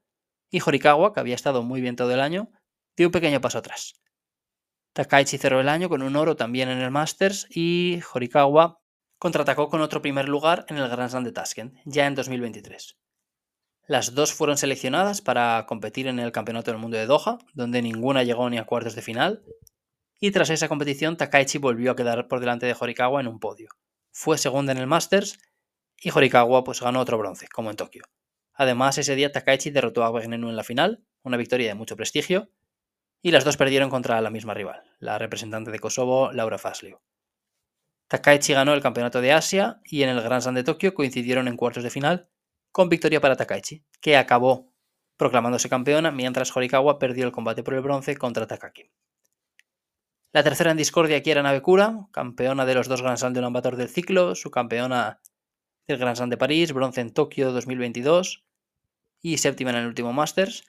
y 0.51 0.61
Horikawa, 0.65 1.13
que 1.13 1.21
había 1.21 1.35
estado 1.35 1.63
muy 1.63 1.81
bien 1.81 1.97
todo 1.97 2.13
el 2.13 2.21
año, 2.21 2.51
dio 2.97 3.09
un 3.09 3.13
pequeño 3.13 3.41
paso 3.41 3.59
atrás. 3.59 3.95
Takaichi 4.93 5.39
cerró 5.39 5.61
el 5.61 5.69
año 5.69 5.89
con 5.89 6.03
un 6.03 6.17
oro 6.17 6.37
también 6.37 6.69
en 6.69 6.79
el 6.79 6.91
Masters 6.91 7.47
y 7.51 8.01
Horikawa 8.13 8.81
contraatacó 9.19 9.69
con 9.69 9.81
otro 9.81 10.01
primer 10.01 10.29
lugar 10.29 10.65
en 10.69 10.79
el 10.79 10.89
Grand 10.89 11.11
Slam 11.11 11.25
de 11.25 11.33
Tashkent, 11.33 11.75
ya 11.85 12.07
en 12.07 12.15
2023. 12.15 12.97
Las 13.87 14.15
dos 14.15 14.33
fueron 14.33 14.59
seleccionadas 14.59 15.23
para 15.23 15.65
competir 15.67 16.07
en 16.07 16.19
el 16.19 16.33
Campeonato 16.33 16.71
del 16.71 16.81
Mundo 16.81 16.97
de 16.97 17.07
Doha, 17.07 17.39
donde 17.55 17.83
ninguna 17.83 18.23
llegó 18.23 18.49
ni 18.51 18.59
a 18.59 18.65
cuartos 18.65 18.95
de 18.95 19.03
final, 19.03 19.43
y 20.21 20.31
tras 20.31 20.51
esa 20.51 20.69
competición 20.69 21.17
Takaichi 21.17 21.59
volvió 21.59 21.93
a 21.93 21.97
quedar 21.97 22.29
por 22.29 22.41
delante 22.41 22.67
de 22.67 22.77
Horikawa 22.79 23.21
en 23.21 23.29
un 23.29 23.41
podio. 23.41 23.69
Fue 24.21 24.37
segunda 24.37 24.73
en 24.73 24.79
el 24.79 24.89
Masters 24.89 25.39
y 25.97 26.11
Horikawa 26.11 26.65
pues 26.65 26.81
ganó 26.81 26.99
otro 26.99 27.19
bronce, 27.19 27.47
como 27.47 27.71
en 27.71 27.77
Tokio. 27.77 28.03
Además, 28.53 28.99
ese 28.99 29.15
día 29.15 29.31
Takaichi 29.31 29.71
derrotó 29.71 30.03
a 30.03 30.11
Wegnenu 30.11 30.49
en 30.49 30.57
la 30.57 30.65
final, 30.65 31.05
una 31.23 31.37
victoria 31.37 31.69
de 31.69 31.77
mucho 31.77 31.95
prestigio, 31.95 32.51
y 33.23 33.31
las 33.31 33.45
dos 33.45 33.57
perdieron 33.57 33.91
contra 33.91 34.21
la 34.21 34.31
misma 34.31 34.55
rival, 34.55 34.83
la 34.99 35.19
representante 35.19 35.71
de 35.71 35.79
Kosovo, 35.79 36.33
Laura 36.33 36.59
Faslio. 36.59 37.01
Takaichi 38.09 38.55
ganó 38.55 38.75
el 38.75 38.83
campeonato 38.83 39.21
de 39.21 39.33
Asia 39.33 39.81
y 39.85 40.03
en 40.03 40.09
el 40.09 40.21
Grand 40.21 40.43
Slam 40.43 40.57
de 40.57 40.65
Tokio 40.65 40.95
coincidieron 40.95 41.47
en 41.47 41.57
cuartos 41.57 41.85
de 41.85 41.91
final 41.91 42.29
con 42.73 42.89
victoria 42.89 43.21
para 43.21 43.37
Takaichi, 43.37 43.85
que 44.01 44.17
acabó 44.17 44.75
proclamándose 45.17 45.69
campeona 45.69 46.11
mientras 46.11 46.57
Horikawa 46.57 46.99
perdió 46.99 47.25
el 47.25 47.31
combate 47.31 47.63
por 47.63 47.75
el 47.75 47.83
bronce 47.83 48.17
contra 48.17 48.49
Takaki. 48.49 48.91
La 50.33 50.43
tercera 50.43 50.71
en 50.71 50.77
discordia 50.77 51.17
aquí 51.17 51.31
era 51.31 51.43
Navekura, 51.43 52.07
campeona 52.13 52.67
de 52.67 52.75
los 52.75 52.87
dos 52.87 53.01
Grand 53.01 53.17
Slam 53.17 53.33
de 53.33 53.41
Ulan 53.41 53.53
del 53.55 53.89
ciclo, 53.89 54.35
su 54.35 54.51
campeona 54.51 55.23
del 55.87 55.97
Grand 55.97 56.17
Slam 56.17 56.29
de 56.29 56.37
París, 56.37 56.75
bronce 56.75 57.01
en 57.01 57.15
Tokio 57.15 57.51
2022 57.51 58.45
y 59.23 59.39
séptima 59.39 59.71
en 59.71 59.77
el 59.77 59.87
último 59.87 60.13
Masters. 60.13 60.65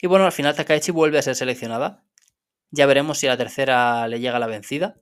Y 0.00 0.08
bueno, 0.08 0.24
al 0.24 0.32
final 0.32 0.56
Takaichi 0.56 0.90
vuelve 0.90 1.18
a 1.18 1.22
ser 1.22 1.36
seleccionada. 1.36 2.04
Ya 2.72 2.86
veremos 2.86 3.18
si 3.18 3.28
a 3.28 3.30
la 3.30 3.36
tercera 3.36 4.08
le 4.08 4.18
llega 4.18 4.40
la 4.40 4.48
vencida. 4.48 5.00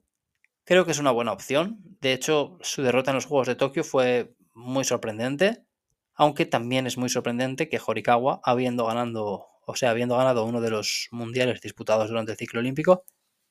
Creo 0.63 0.85
que 0.85 0.91
es 0.91 0.99
una 0.99 1.11
buena 1.11 1.31
opción. 1.31 1.79
De 1.99 2.13
hecho, 2.13 2.59
su 2.61 2.83
derrota 2.83 3.09
en 3.09 3.15
los 3.15 3.25
Juegos 3.25 3.47
de 3.47 3.55
Tokio 3.55 3.83
fue 3.83 4.35
muy 4.53 4.83
sorprendente, 4.83 5.65
aunque 6.13 6.45
también 6.45 6.85
es 6.85 6.99
muy 6.99 7.09
sorprendente 7.09 7.67
que 7.67 7.81
Horikawa, 7.83 8.41
habiendo 8.43 8.85
ganado, 8.85 9.47
o 9.65 9.75
sea, 9.75 9.89
habiendo 9.89 10.17
ganado 10.17 10.45
uno 10.45 10.61
de 10.61 10.69
los 10.69 11.07
mundiales 11.09 11.61
disputados 11.61 12.09
durante 12.09 12.33
el 12.33 12.37
ciclo 12.37 12.59
olímpico, 12.59 13.03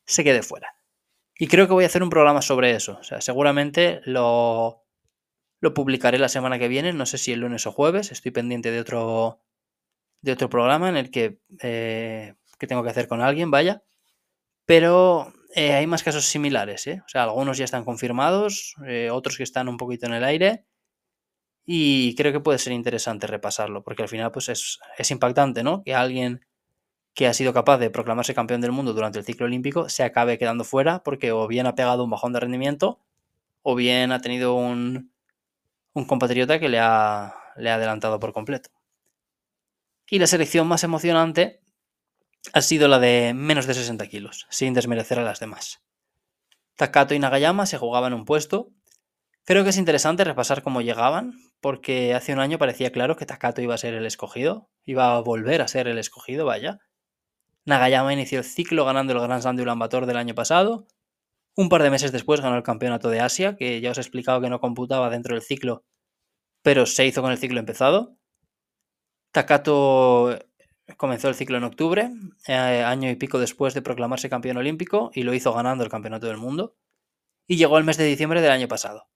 se 0.07 0.25
quede 0.25 0.43
fuera. 0.43 0.77
Y 1.39 1.49
creo 1.49 1.67
que 1.67 1.75
voy 1.75 1.85
a 1.85 1.89
hacer 1.89 2.03
un 2.03 2.11
programa 2.11 2.41
sobre 2.41 2.71
eso. 2.73 2.99
O 2.99 3.05
sea, 3.05 3.21
seguramente 3.21 4.01
lo, 4.05 4.85
lo 5.61 5.75
publicaré 5.75 6.19
la 6.19 6.29
semana 6.29 6.59
que 6.59 6.69
viene, 6.69 6.93
no 6.93 7.07
sé 7.07 7.19
si 7.19 7.33
el 7.33 7.41
lunes 7.41 7.67
o 7.67 7.73
jueves. 7.73 8.13
Estoy 8.13 8.31
pendiente 8.31 8.71
de 8.71 8.81
otro, 8.81 9.43
de 10.23 10.33
otro 10.33 10.49
programa 10.49 10.89
en 10.89 10.97
el 10.97 11.11
que, 11.11 11.41
eh, 11.63 12.35
que 12.59 12.67
tengo 12.67 12.83
que 12.83 12.91
hacer 12.91 13.09
con 13.09 13.21
alguien, 13.21 13.51
vaya. 13.51 13.83
Pero 14.65 15.33
eh, 15.55 15.75
hay 15.75 15.87
más 15.87 16.03
casos 16.03 16.27
similares, 16.27 16.87
¿eh? 16.87 17.03
O 17.05 17.09
sea, 17.09 17.25
algunos 17.25 17.59
ya 17.59 17.65
están 17.65 17.85
confirmados, 17.85 18.75
eh, 18.87 19.11
otros 19.11 19.37
que 19.37 19.43
están 19.43 19.69
un 19.69 19.77
poquito 19.77 20.07
en 20.07 20.15
el 20.15 20.25
aire. 20.25 20.67
Y 21.65 22.15
creo 22.15 22.33
que 22.33 22.41
puede 22.41 22.59
ser 22.59 22.73
interesante 22.73 23.27
repasarlo, 23.27 23.83
porque 23.83 24.03
al 24.03 24.09
final 24.09 24.31
pues 24.31 24.49
es, 24.49 24.79
es 24.99 25.11
impactante, 25.11 25.63
¿no? 25.63 25.83
Que 25.83 25.95
alguien 25.95 26.47
que 27.17 27.27
ha 27.27 27.33
sido 27.33 27.55
capaz 27.55 27.79
de 27.79 27.89
proclamarse 27.89 28.35
campeón 28.35 28.61
del 28.61 28.73
mundo 28.73 28.93
durante 28.93 29.19
el 29.19 29.25
ciclo 29.25 29.47
olímpico 29.47 29.89
se 29.89 30.05
acabe 30.05 30.37
quedando 30.37 30.65
fuera 30.65 31.03
porque 31.03 31.33
o 31.33 31.49
bien 31.49 31.67
ha 31.67 31.75
pegado 31.75 32.05
un 32.05 32.11
bajón 32.11 32.35
de 32.35 32.41
rendimiento 32.41 33.01
o 33.63 33.75
bien 33.75 34.13
ha 34.13 34.21
tenido 34.21 34.55
un, 34.55 35.11
un 35.95 36.05
compatriota 36.05 36.61
que 36.61 36.69
le 36.69 36.79
ha, 36.79 37.35
le 37.57 37.71
ha 37.71 37.77
adelantado 37.77 38.21
por 38.21 38.35
completo. 38.35 38.69
Y 40.11 40.19
la 40.19 40.27
selección 40.27 40.69
más 40.69 40.85
emocionante 40.85 41.63
ha 42.53 42.61
sido 42.61 42.87
la 42.87 42.99
de 42.99 43.33
menos 43.35 43.67
de 43.67 43.73
60 43.73 44.07
kilos, 44.09 44.47
sin 44.51 44.75
desmerecer 44.75 45.19
a 45.19 45.25
las 45.25 45.41
demás. 45.41 45.83
Takato 46.77 47.15
y 47.15 47.19
Nagayama 47.19 47.65
se 47.65 47.79
jugaban 47.79 48.13
un 48.13 48.27
puesto. 48.27 48.69
Creo 49.45 49.65
que 49.65 49.71
es 49.71 49.79
interesante 49.79 50.23
repasar 50.23 50.63
cómo 50.63 50.83
llegaban, 50.83 51.33
porque 51.63 52.13
hace 52.13 52.35
un 52.35 52.41
año 52.41 52.59
parecía 52.59 52.93
claro 52.93 53.17
que 53.17 53.25
Takato 53.25 53.63
iba 53.63 53.75
a 53.75 53.79
ser 53.79 53.95
el 53.95 54.05
escogido, 54.05 54.69
iba 54.85 55.17
a 55.17 55.21
volver 55.21 55.63
a 55.63 55.69
ser 55.69 55.89
el 55.89 55.99
escogido, 55.99 56.45
vaya. 56.45 56.79
Nagayama 57.67 58.13
inició 58.13 58.39
el 58.39 58.45
ciclo 58.45 58.85
ganando 58.85 59.13
el 59.13 59.21
Grand 59.21 59.43
Slam 59.43 59.57
de 59.57 59.63
Ulan 59.63 59.79
Bator 59.79 60.07
del 60.07 60.17
año 60.17 60.35
pasado. 60.35 60.87
Un 61.57 61.69
par 61.69 61.83
de 61.83 61.91
meses 61.91 62.13
después 62.13 62.41
ganó 62.41 62.57
el 62.57 62.63
Campeonato 62.63 63.11
de 63.11 63.21
Asia, 63.21 63.57
que 63.57 63.81
ya 63.81 63.91
os 63.91 63.99
he 63.99 64.01
explicado 64.01 64.41
que 64.41 64.51
no 64.51 64.61
computaba 64.61 65.11
dentro 65.11 65.35
del 65.35 65.43
ciclo, 65.43 65.85
pero 66.63 66.87
se 66.87 67.07
hizo 67.07 67.23
con 67.23 67.33
el 67.33 67.39
ciclo 67.39 67.61
empezado. 67.61 68.17
Takato 69.33 70.39
Comenzó 70.97 71.29
el 71.29 71.35
ciclo 71.35 71.57
en 71.59 71.65
octubre, 71.65 72.11
eh, 72.47 72.55
año 72.55 73.11
y 73.11 73.17
pico 73.17 73.41
después 73.41 73.75
de 73.75 73.83
proclamarse 73.83 74.31
campeón 74.31 74.57
olímpico, 74.57 75.11
y 75.13 75.25
lo 75.25 75.35
hizo 75.35 75.53
ganando 75.53 75.83
el 75.83 75.91
Campeonato 75.91 76.29
del 76.29 76.37
Mundo, 76.37 76.77
y 77.49 77.57
llegó 77.57 77.77
el 77.79 77.85
mes 77.85 77.97
de 77.97 78.05
diciembre 78.05 78.41
del 78.41 78.53
año 78.53 78.69
pasado. 78.69 79.09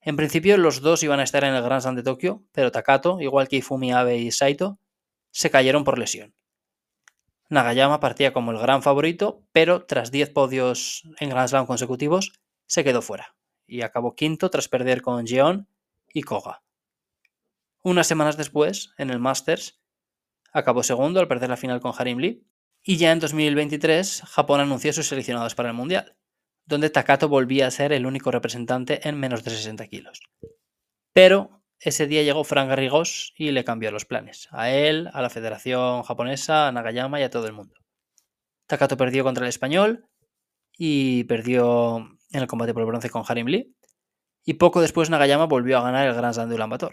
En 0.00 0.16
principio 0.16 0.56
los 0.56 0.80
dos 0.80 1.02
iban 1.02 1.20
a 1.20 1.24
estar 1.24 1.44
en 1.44 1.54
el 1.54 1.62
Grand 1.62 1.82
Slam 1.82 1.96
de 1.96 2.02
Tokio, 2.02 2.42
pero 2.52 2.72
Takato, 2.72 3.20
igual 3.20 3.48
que 3.48 3.56
Ifumi 3.56 3.92
Abe 3.92 4.18
y 4.18 4.32
Saito, 4.32 4.78
se 5.32 5.50
cayeron 5.50 5.84
por 5.84 5.98
lesión. 5.98 6.34
Nagayama 7.52 8.00
partía 8.00 8.32
como 8.32 8.50
el 8.50 8.58
gran 8.58 8.82
favorito, 8.82 9.46
pero 9.52 9.84
tras 9.84 10.10
10 10.10 10.30
podios 10.30 11.02
en 11.20 11.28
Grand 11.28 11.48
Slam 11.48 11.66
consecutivos, 11.66 12.32
se 12.66 12.82
quedó 12.82 13.02
fuera, 13.02 13.36
y 13.66 13.82
acabó 13.82 14.14
quinto 14.16 14.48
tras 14.48 14.68
perder 14.68 15.02
con 15.02 15.26
Jeon 15.26 15.68
y 16.14 16.22
Koga. 16.22 16.62
Unas 17.82 18.06
semanas 18.06 18.38
después, 18.38 18.94
en 18.96 19.10
el 19.10 19.18
Masters, 19.18 19.82
acabó 20.52 20.82
segundo 20.82 21.20
al 21.20 21.28
perder 21.28 21.50
la 21.50 21.58
final 21.58 21.80
con 21.80 21.92
Harim 21.96 22.18
Lee. 22.18 22.46
Y 22.82 22.96
ya 22.96 23.12
en 23.12 23.20
2023, 23.20 24.22
Japón 24.22 24.60
anunció 24.60 24.92
sus 24.94 25.08
seleccionados 25.08 25.54
para 25.54 25.68
el 25.68 25.74
Mundial, 25.74 26.16
donde 26.64 26.88
Takato 26.88 27.28
volvía 27.28 27.66
a 27.66 27.70
ser 27.70 27.92
el 27.92 28.06
único 28.06 28.30
representante 28.30 29.06
en 29.06 29.20
menos 29.20 29.44
de 29.44 29.50
60 29.50 29.86
kilos. 29.88 30.20
Pero 31.12 31.61
ese 31.84 32.06
día 32.06 32.22
llegó 32.22 32.44
Frank 32.44 32.68
Garrigós 32.68 33.34
y 33.36 33.50
le 33.50 33.64
cambió 33.64 33.90
los 33.90 34.04
planes, 34.04 34.48
a 34.52 34.70
él, 34.70 35.10
a 35.12 35.20
la 35.20 35.30
Federación 35.30 36.04
Japonesa, 36.04 36.68
a 36.68 36.72
Nagayama 36.72 37.18
y 37.18 37.24
a 37.24 37.30
todo 37.30 37.46
el 37.46 37.54
mundo. 37.54 37.74
Takato 38.68 38.96
perdió 38.96 39.24
contra 39.24 39.44
el 39.44 39.48
español 39.48 40.06
y 40.78 41.24
perdió 41.24 41.96
en 42.30 42.40
el 42.40 42.46
combate 42.46 42.72
por 42.72 42.82
el 42.82 42.86
bronce 42.86 43.10
con 43.10 43.24
Harim 43.26 43.48
Lee. 43.48 43.74
Y 44.44 44.54
poco 44.54 44.80
después 44.80 45.10
Nagayama 45.10 45.46
volvió 45.46 45.78
a 45.78 45.82
ganar 45.82 46.06
el 46.06 46.14
Grand 46.14 46.34
Slam 46.34 46.48
de. 46.48 46.90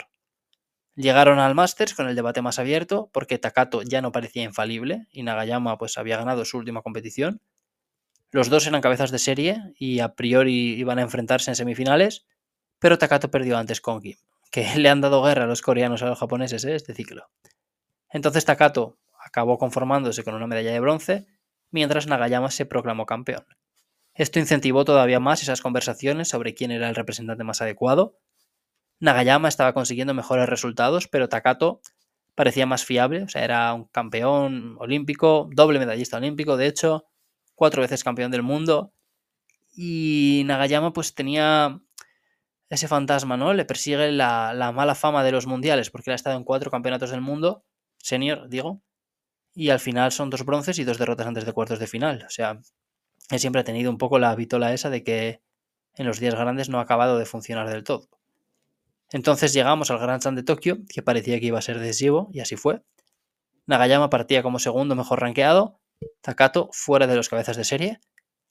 Llegaron 0.96 1.38
al 1.38 1.54
Masters 1.54 1.94
con 1.94 2.10
el 2.10 2.16
debate 2.16 2.42
más 2.42 2.58
abierto 2.58 3.12
porque 3.14 3.38
Takato 3.38 3.84
ya 3.84 4.02
no 4.02 4.12
parecía 4.12 4.44
infalible 4.44 5.08
y 5.12 5.22
Nagayama 5.22 5.78
pues 5.78 6.00
había 6.00 6.18
ganado 6.18 6.46
su 6.46 6.58
última 6.58 6.82
competición. 6.82 7.42
Los 8.32 8.50
dos 8.50 8.66
eran 8.66 8.82
cabezas 8.82 9.12
de 9.12 9.20
serie 9.20 9.62
y 9.78 10.00
a 10.00 10.16
priori 10.16 10.74
iban 10.74 10.98
a 10.98 11.04
enfrentarse 11.04 11.52
en 11.52 11.56
semifinales, 11.56 12.26
pero 12.80 12.98
Takato 12.98 13.30
perdió 13.32 13.58
antes 13.58 13.82
con 13.82 14.02
Kim, 14.02 14.18
que 14.50 14.66
le 14.78 14.90
han 14.90 15.02
dado 15.02 15.24
guerra 15.24 15.44
a 15.44 15.48
los 15.48 15.62
coreanos 15.62 16.04
a 16.04 16.08
los 16.08 16.20
japoneses 16.20 16.66
¿eh? 16.66 16.76
este 16.76 16.94
ciclo. 16.94 17.30
Entonces 18.10 18.46
Takato 18.46 18.98
acabó 19.24 19.58
conformándose 19.58 20.24
con 20.24 20.34
una 20.34 20.48
medalla 20.48 20.72
de 20.72 20.80
bronce, 20.80 21.28
mientras 21.72 22.08
Nagayama 22.08 22.52
se 22.52 22.66
proclamó 22.66 23.06
campeón. 23.06 23.46
Esto 24.14 24.40
incentivó 24.40 24.86
todavía 24.86 25.20
más 25.20 25.44
esas 25.44 25.62
conversaciones 25.62 26.28
sobre 26.30 26.54
quién 26.54 26.72
era 26.72 26.90
el 26.90 26.96
representante 26.96 27.44
más 27.44 27.62
adecuado, 27.62 28.18
Nagayama 29.00 29.48
estaba 29.48 29.74
consiguiendo 29.74 30.14
mejores 30.14 30.50
resultados, 30.50 31.08
pero 31.08 31.30
Takato 31.30 31.82
parecía 32.36 32.66
más 32.66 32.84
fiable, 32.84 33.24
o 33.24 33.30
sea, 33.30 33.44
era 33.44 33.74
un 33.74 33.86
campeón 33.86 34.76
olímpico, 34.80 35.50
doble 35.54 35.80
medallista 35.80 36.18
olímpico, 36.18 36.58
de 36.58 36.68
hecho, 36.68 37.06
cuatro 37.56 37.82
veces 37.82 38.04
campeón 38.04 38.32
del 38.32 38.44
mundo. 38.44 38.94
Y 39.74 40.44
Nagayama 40.46 40.92
pues 40.92 41.16
tenía 41.16 41.82
ese 42.70 42.88
fantasma, 42.88 43.36
¿no? 43.38 43.54
Le 43.54 43.66
persigue 43.66 44.12
la, 44.12 44.54
la 44.54 44.72
mala 44.72 44.96
fama 44.96 45.24
de 45.24 45.32
los 45.32 45.48
mundiales, 45.48 45.90
porque 45.90 46.10
él 46.10 46.14
ha 46.14 46.16
estado 46.16 46.38
en 46.38 46.44
cuatro 46.44 46.72
campeonatos 46.72 47.10
del 47.12 47.22
mundo, 47.22 47.64
senior, 47.98 48.48
digo, 48.48 48.82
y 49.54 49.70
al 49.70 49.80
final 49.80 50.12
son 50.12 50.30
dos 50.30 50.46
bronces 50.46 50.78
y 50.80 50.84
dos 50.84 50.98
derrotas 50.98 51.28
antes 51.28 51.46
de 51.46 51.54
cuartos 51.54 51.80
de 51.80 51.88
final. 51.88 52.24
O 52.26 52.30
sea, 52.30 52.60
él 53.30 53.40
siempre 53.40 53.62
ha 53.62 53.64
tenido 53.64 53.90
un 53.90 53.98
poco 53.98 54.20
la 54.20 54.36
vitola 54.36 54.74
esa 54.74 54.90
de 54.90 55.04
que 55.04 55.42
en 55.96 56.06
los 56.06 56.20
días 56.20 56.36
grandes 56.36 56.70
no 56.70 56.80
ha 56.80 56.84
acabado 56.84 57.18
de 57.18 57.26
funcionar 57.26 57.70
del 57.70 57.84
todo. 57.84 58.10
Entonces 59.12 59.54
llegamos 59.54 59.90
al 59.90 60.00
Grand 60.00 60.22
Slam 60.22 60.36
de 60.36 60.44
Tokio, 60.44 60.78
que 60.88 61.02
parecía 61.02 61.40
que 61.40 61.48
iba 61.48 61.58
a 61.58 61.64
ser 61.64 61.80
decisivo, 61.80 62.30
y 62.32 62.42
así 62.42 62.56
fue. 62.56 62.84
Nagayama 63.66 64.10
partía 64.10 64.44
como 64.44 64.60
segundo 64.60 64.96
mejor 64.96 65.22
rankeado, 65.22 65.80
Takato 66.22 66.70
fuera 66.72 67.08
de 67.08 67.16
los 67.16 67.30
cabezas 67.30 67.58
de 67.58 67.64
serie. 67.64 68.00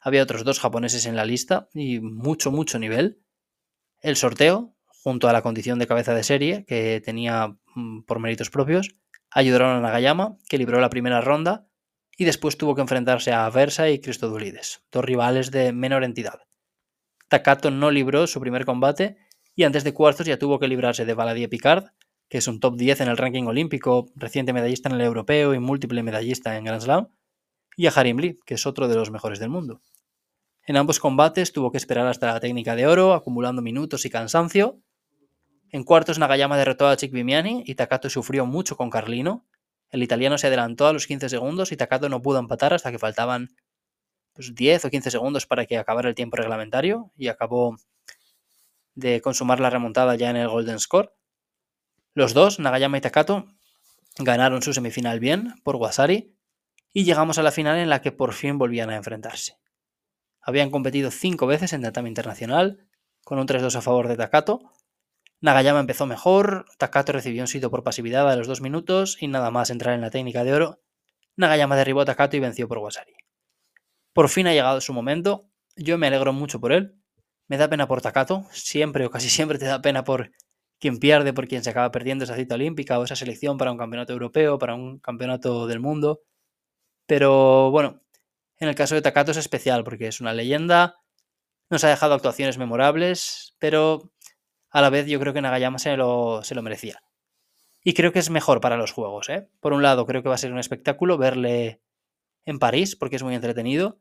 Había 0.00 0.22
otros 0.22 0.44
dos 0.44 0.60
japoneses 0.60 1.06
en 1.06 1.16
la 1.16 1.24
lista 1.24 1.68
y 1.74 2.00
mucho, 2.00 2.50
mucho 2.50 2.78
nivel. 2.78 3.20
El 4.00 4.16
sorteo, 4.16 4.74
junto 4.86 5.28
a 5.28 5.32
la 5.32 5.42
condición 5.42 5.78
de 5.78 5.86
cabeza 5.86 6.14
de 6.14 6.22
serie 6.22 6.64
que 6.66 7.00
tenía 7.04 7.56
mm, 7.74 8.02
por 8.02 8.20
méritos 8.20 8.50
propios, 8.50 8.90
ayudaron 9.30 9.76
a 9.76 9.80
Nagayama, 9.80 10.36
que 10.48 10.58
libró 10.58 10.80
la 10.80 10.90
primera 10.90 11.20
ronda 11.20 11.66
y 12.16 12.24
después 12.24 12.56
tuvo 12.56 12.74
que 12.74 12.80
enfrentarse 12.80 13.32
a 13.32 13.48
Versa 13.50 13.90
y 13.90 14.00
Cristodulides, 14.00 14.84
dos 14.92 15.04
rivales 15.04 15.50
de 15.50 15.72
menor 15.72 16.04
entidad. 16.04 16.42
Takato 17.28 17.70
no 17.70 17.90
libró 17.90 18.26
su 18.26 18.40
primer 18.40 18.64
combate 18.64 19.16
y 19.54 19.64
antes 19.64 19.84
de 19.84 19.92
cuartos 19.92 20.26
ya 20.26 20.38
tuvo 20.38 20.58
que 20.58 20.68
librarse 20.68 21.04
de 21.04 21.14
Valadie 21.14 21.48
Picard, 21.48 21.86
que 22.28 22.38
es 22.38 22.46
un 22.46 22.60
top 22.60 22.76
10 22.76 23.00
en 23.00 23.08
el 23.08 23.16
ranking 23.16 23.44
olímpico, 23.44 24.06
reciente 24.14 24.52
medallista 24.52 24.88
en 24.88 24.94
el 24.94 25.00
europeo 25.00 25.54
y 25.54 25.58
múltiple 25.58 26.02
medallista 26.02 26.56
en 26.56 26.64
Grand 26.64 26.82
Slam, 26.82 27.08
y 27.76 27.86
a 27.86 27.90
Harim 27.90 28.18
Lee, 28.18 28.38
que 28.44 28.54
es 28.54 28.66
otro 28.66 28.88
de 28.88 28.96
los 28.96 29.10
mejores 29.10 29.38
del 29.38 29.50
mundo. 29.50 29.80
En 30.68 30.76
ambos 30.76 31.00
combates 31.00 31.54
tuvo 31.54 31.72
que 31.72 31.78
esperar 31.78 32.06
hasta 32.08 32.26
la 32.26 32.40
técnica 32.40 32.76
de 32.76 32.86
oro, 32.86 33.14
acumulando 33.14 33.62
minutos 33.62 34.04
y 34.04 34.10
cansancio. 34.10 34.78
En 35.70 35.82
cuartos 35.82 36.18
Nagayama 36.18 36.58
derrotó 36.58 36.88
a 36.88 36.96
Chick 36.98 37.10
Vimiani 37.10 37.62
y 37.64 37.74
Takato 37.74 38.10
sufrió 38.10 38.44
mucho 38.44 38.76
con 38.76 38.90
Carlino. 38.90 39.46
El 39.88 40.02
italiano 40.02 40.36
se 40.36 40.48
adelantó 40.48 40.86
a 40.86 40.92
los 40.92 41.06
15 41.06 41.30
segundos 41.30 41.72
y 41.72 41.78
Takato 41.78 42.10
no 42.10 42.20
pudo 42.20 42.38
empatar 42.38 42.74
hasta 42.74 42.90
que 42.90 42.98
faltaban 42.98 43.48
pues, 44.34 44.54
10 44.54 44.84
o 44.84 44.90
15 44.90 45.10
segundos 45.10 45.46
para 45.46 45.64
que 45.64 45.78
acabara 45.78 46.10
el 46.10 46.14
tiempo 46.14 46.36
reglamentario 46.36 47.12
y 47.16 47.28
acabó 47.28 47.78
de 48.94 49.22
consumar 49.22 49.60
la 49.60 49.70
remontada 49.70 50.16
ya 50.16 50.28
en 50.28 50.36
el 50.36 50.48
Golden 50.48 50.80
Score. 50.80 51.14
Los 52.12 52.34
dos, 52.34 52.58
Nagayama 52.58 52.98
y 52.98 53.00
Takato, 53.00 53.46
ganaron 54.18 54.60
su 54.60 54.74
semifinal 54.74 55.18
bien 55.18 55.54
por 55.64 55.76
Wasari 55.76 56.36
y 56.92 57.04
llegamos 57.04 57.38
a 57.38 57.42
la 57.42 57.52
final 57.52 57.78
en 57.78 57.88
la 57.88 58.02
que 58.02 58.12
por 58.12 58.34
fin 58.34 58.58
volvían 58.58 58.90
a 58.90 58.96
enfrentarse. 58.96 59.57
Habían 60.40 60.70
competido 60.70 61.10
cinco 61.10 61.46
veces 61.46 61.72
en 61.72 61.82
tatami 61.82 62.08
internacional, 62.08 62.86
con 63.24 63.38
un 63.38 63.46
3-2 63.46 63.74
a 63.76 63.82
favor 63.82 64.08
de 64.08 64.16
Takato. 64.16 64.72
Nagayama 65.40 65.80
empezó 65.80 66.06
mejor, 66.06 66.66
Takato 66.78 67.12
recibió 67.12 67.42
un 67.42 67.48
sitio 67.48 67.70
por 67.70 67.84
pasividad 67.84 68.30
a 68.30 68.36
los 68.36 68.46
dos 68.46 68.60
minutos 68.60 69.16
y 69.20 69.28
nada 69.28 69.50
más 69.50 69.70
entrar 69.70 69.94
en 69.94 70.00
la 70.00 70.10
técnica 70.10 70.44
de 70.44 70.52
oro, 70.52 70.80
Nagayama 71.36 71.76
derribó 71.76 72.00
a 72.00 72.04
Takato 72.04 72.36
y 72.36 72.40
venció 72.40 72.66
por 72.66 72.78
Wasari. 72.78 73.14
Por 74.12 74.28
fin 74.28 74.48
ha 74.48 74.52
llegado 74.52 74.80
su 74.80 74.92
momento, 74.92 75.48
yo 75.76 75.96
me 75.98 76.08
alegro 76.08 76.32
mucho 76.32 76.58
por 76.58 76.72
él, 76.72 76.96
me 77.46 77.56
da 77.56 77.68
pena 77.68 77.86
por 77.86 78.02
Takato, 78.02 78.46
siempre 78.50 79.06
o 79.06 79.10
casi 79.10 79.30
siempre 79.30 79.58
te 79.58 79.66
da 79.66 79.80
pena 79.80 80.02
por 80.02 80.32
quien 80.80 80.98
pierde, 80.98 81.32
por 81.32 81.48
quien 81.48 81.62
se 81.62 81.70
acaba 81.70 81.90
perdiendo 81.90 82.24
esa 82.24 82.36
cita 82.36 82.54
olímpica 82.54 82.98
o 82.98 83.04
esa 83.04 83.16
selección 83.16 83.58
para 83.58 83.72
un 83.72 83.78
campeonato 83.78 84.12
europeo, 84.12 84.58
para 84.58 84.74
un 84.74 84.98
campeonato 84.98 85.66
del 85.66 85.80
mundo. 85.80 86.22
Pero 87.06 87.70
bueno, 87.70 88.02
en 88.58 88.68
el 88.68 88.74
caso 88.74 88.94
de 88.94 89.02
Takato 89.02 89.30
es 89.30 89.36
especial 89.36 89.84
porque 89.84 90.08
es 90.08 90.20
una 90.20 90.32
leyenda, 90.32 90.96
nos 91.70 91.84
ha 91.84 91.88
dejado 91.88 92.14
actuaciones 92.14 92.58
memorables, 92.58 93.54
pero 93.58 94.12
a 94.70 94.80
la 94.80 94.90
vez 94.90 95.06
yo 95.06 95.20
creo 95.20 95.32
que 95.32 95.42
Nagayama 95.42 95.78
se 95.78 95.96
lo, 95.96 96.42
merecía. 96.62 97.00
Y 97.82 97.94
creo 97.94 98.12
que 98.12 98.18
es 98.18 98.30
mejor 98.30 98.60
para 98.60 98.76
los 98.76 98.92
juegos. 98.92 99.28
¿eh? 99.28 99.48
Por 99.60 99.72
un 99.72 99.82
lado, 99.82 100.06
creo 100.06 100.22
que 100.22 100.28
va 100.28 100.34
a 100.34 100.38
ser 100.38 100.52
un 100.52 100.58
espectáculo 100.58 101.16
verle 101.18 101.80
en 102.44 102.58
París 102.58 102.96
porque 102.96 103.16
es 103.16 103.22
muy 103.22 103.34
entretenido. 103.34 104.00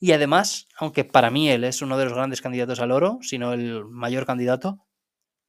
Y 0.00 0.12
además, 0.12 0.66
aunque 0.78 1.04
para 1.04 1.30
mí 1.30 1.50
él 1.50 1.64
es 1.64 1.82
uno 1.82 1.98
de 1.98 2.04
los 2.04 2.14
grandes 2.14 2.40
candidatos 2.40 2.80
al 2.80 2.90
oro, 2.90 3.18
sino 3.20 3.52
el 3.52 3.84
mayor 3.84 4.24
candidato, 4.24 4.78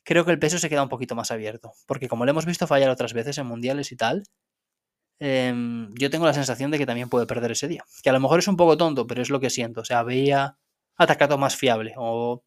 creo 0.04 0.26
que 0.26 0.32
el 0.32 0.40
peso 0.40 0.58
se 0.58 0.70
queda 0.70 0.84
un 0.84 0.90
poquito 0.90 1.16
más 1.16 1.32
abierto. 1.32 1.72
Porque 1.88 2.10
como 2.10 2.26
le 2.26 2.32
hemos 2.32 2.46
visto 2.46 2.68
fallar 2.68 2.90
otras 2.90 3.14
veces 3.14 3.38
en 3.38 3.48
mundiales 3.48 3.92
y 3.92 3.96
tal, 3.96 4.24
em, 5.22 5.94
yo 5.94 6.10
tengo 6.10 6.26
la 6.26 6.34
sensación 6.34 6.72
de 6.72 6.78
que 6.78 6.86
también 6.86 7.10
puede 7.10 7.28
perder 7.28 7.52
ese 7.52 7.68
día. 7.68 7.86
Que 8.04 8.10
a 8.10 8.14
lo 8.14 8.20
mejor 8.20 8.40
es 8.40 8.48
un 8.48 8.58
poco 8.58 8.76
tonto, 8.76 9.08
pero 9.08 9.22
es 9.22 9.30
lo 9.30 9.40
que 9.40 9.50
siento. 9.50 9.82
O 9.82 9.86
sea, 9.86 10.04
veía 10.04 10.58
atacado 10.98 11.38
más 11.38 11.56
fiable 11.56 11.94
o 11.98 12.44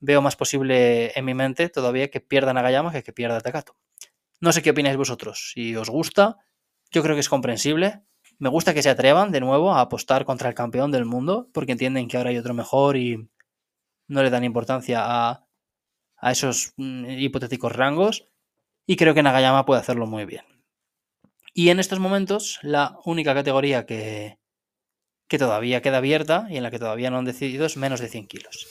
veo 0.00 0.22
más 0.22 0.36
posible 0.36 1.12
en 1.18 1.24
mi 1.24 1.34
mente 1.34 1.68
todavía 1.68 2.10
que 2.10 2.20
pierda 2.20 2.52
Nagayama 2.52 2.92
que 2.92 3.02
que 3.02 3.12
pierda 3.12 3.40
Takato. 3.40 3.76
No 4.40 4.52
sé 4.52 4.62
qué 4.62 4.70
opináis 4.70 4.96
vosotros. 4.96 5.52
Si 5.54 5.74
os 5.74 5.90
gusta, 5.90 6.38
yo 6.90 7.02
creo 7.02 7.16
que 7.16 7.20
es 7.20 7.28
comprensible. 7.28 8.02
Me 8.38 8.48
gusta 8.48 8.72
que 8.72 8.82
se 8.82 8.90
atrevan 8.90 9.32
de 9.32 9.40
nuevo 9.40 9.72
a 9.72 9.80
apostar 9.80 10.24
contra 10.24 10.48
el 10.48 10.54
campeón 10.54 10.92
del 10.92 11.04
mundo, 11.04 11.48
porque 11.52 11.72
entienden 11.72 12.06
que 12.06 12.16
ahora 12.16 12.30
hay 12.30 12.38
otro 12.38 12.54
mejor 12.54 12.96
y 12.96 13.28
no 14.06 14.22
le 14.22 14.30
dan 14.30 14.44
importancia 14.44 15.00
a, 15.02 15.44
esos 16.22 16.72
mm, 16.76 17.10
hipotéticos 17.18 17.72
rangos. 17.72 18.28
Y 18.86 18.96
creo 18.96 19.14
que 19.14 19.22
Nagayama 19.22 19.66
puede 19.66 19.80
hacerlo 19.80 20.06
muy 20.06 20.24
bien. 20.24 20.44
Y 21.58 21.70
en 21.70 21.80
estos 21.80 21.98
momentos, 21.98 22.60
la 22.62 23.00
única 23.04 23.34
categoría 23.34 23.84
que, 23.84 24.38
que 25.26 25.38
todavía 25.38 25.82
queda 25.82 25.96
abierta 25.96 26.46
y 26.48 26.56
en 26.56 26.62
la 26.62 26.70
que 26.70 26.78
todavía 26.78 27.10
no 27.10 27.18
han 27.18 27.24
decidido 27.24 27.66
es 27.66 27.76
menos 27.76 27.98
de 27.98 28.06
100 28.06 28.28
kilos. 28.28 28.68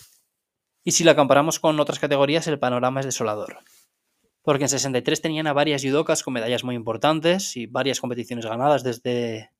Y 0.85 0.93
si 0.93 1.03
la 1.03 1.13
comparamos 1.13 1.59
con 1.59 1.77
otras 1.81 1.99
categorías, 1.99 2.47
el 2.47 2.59
panorama 2.59 3.01
es 3.01 3.05
desolador. 3.05 3.57
Porque 4.41 4.63
en 4.63 4.69
63 4.69 5.21
tenían 5.21 5.47
a 5.47 5.51
varias 5.51 5.83
judokas 5.83 6.23
con 6.23 6.33
medallas 6.33 6.63
muy 6.63 6.75
importantes 6.75 7.57
y 7.57 7.65
varias 7.65 7.99
competiciones 7.99 8.45
ganadas 8.45 8.83
desde, 8.83 9.51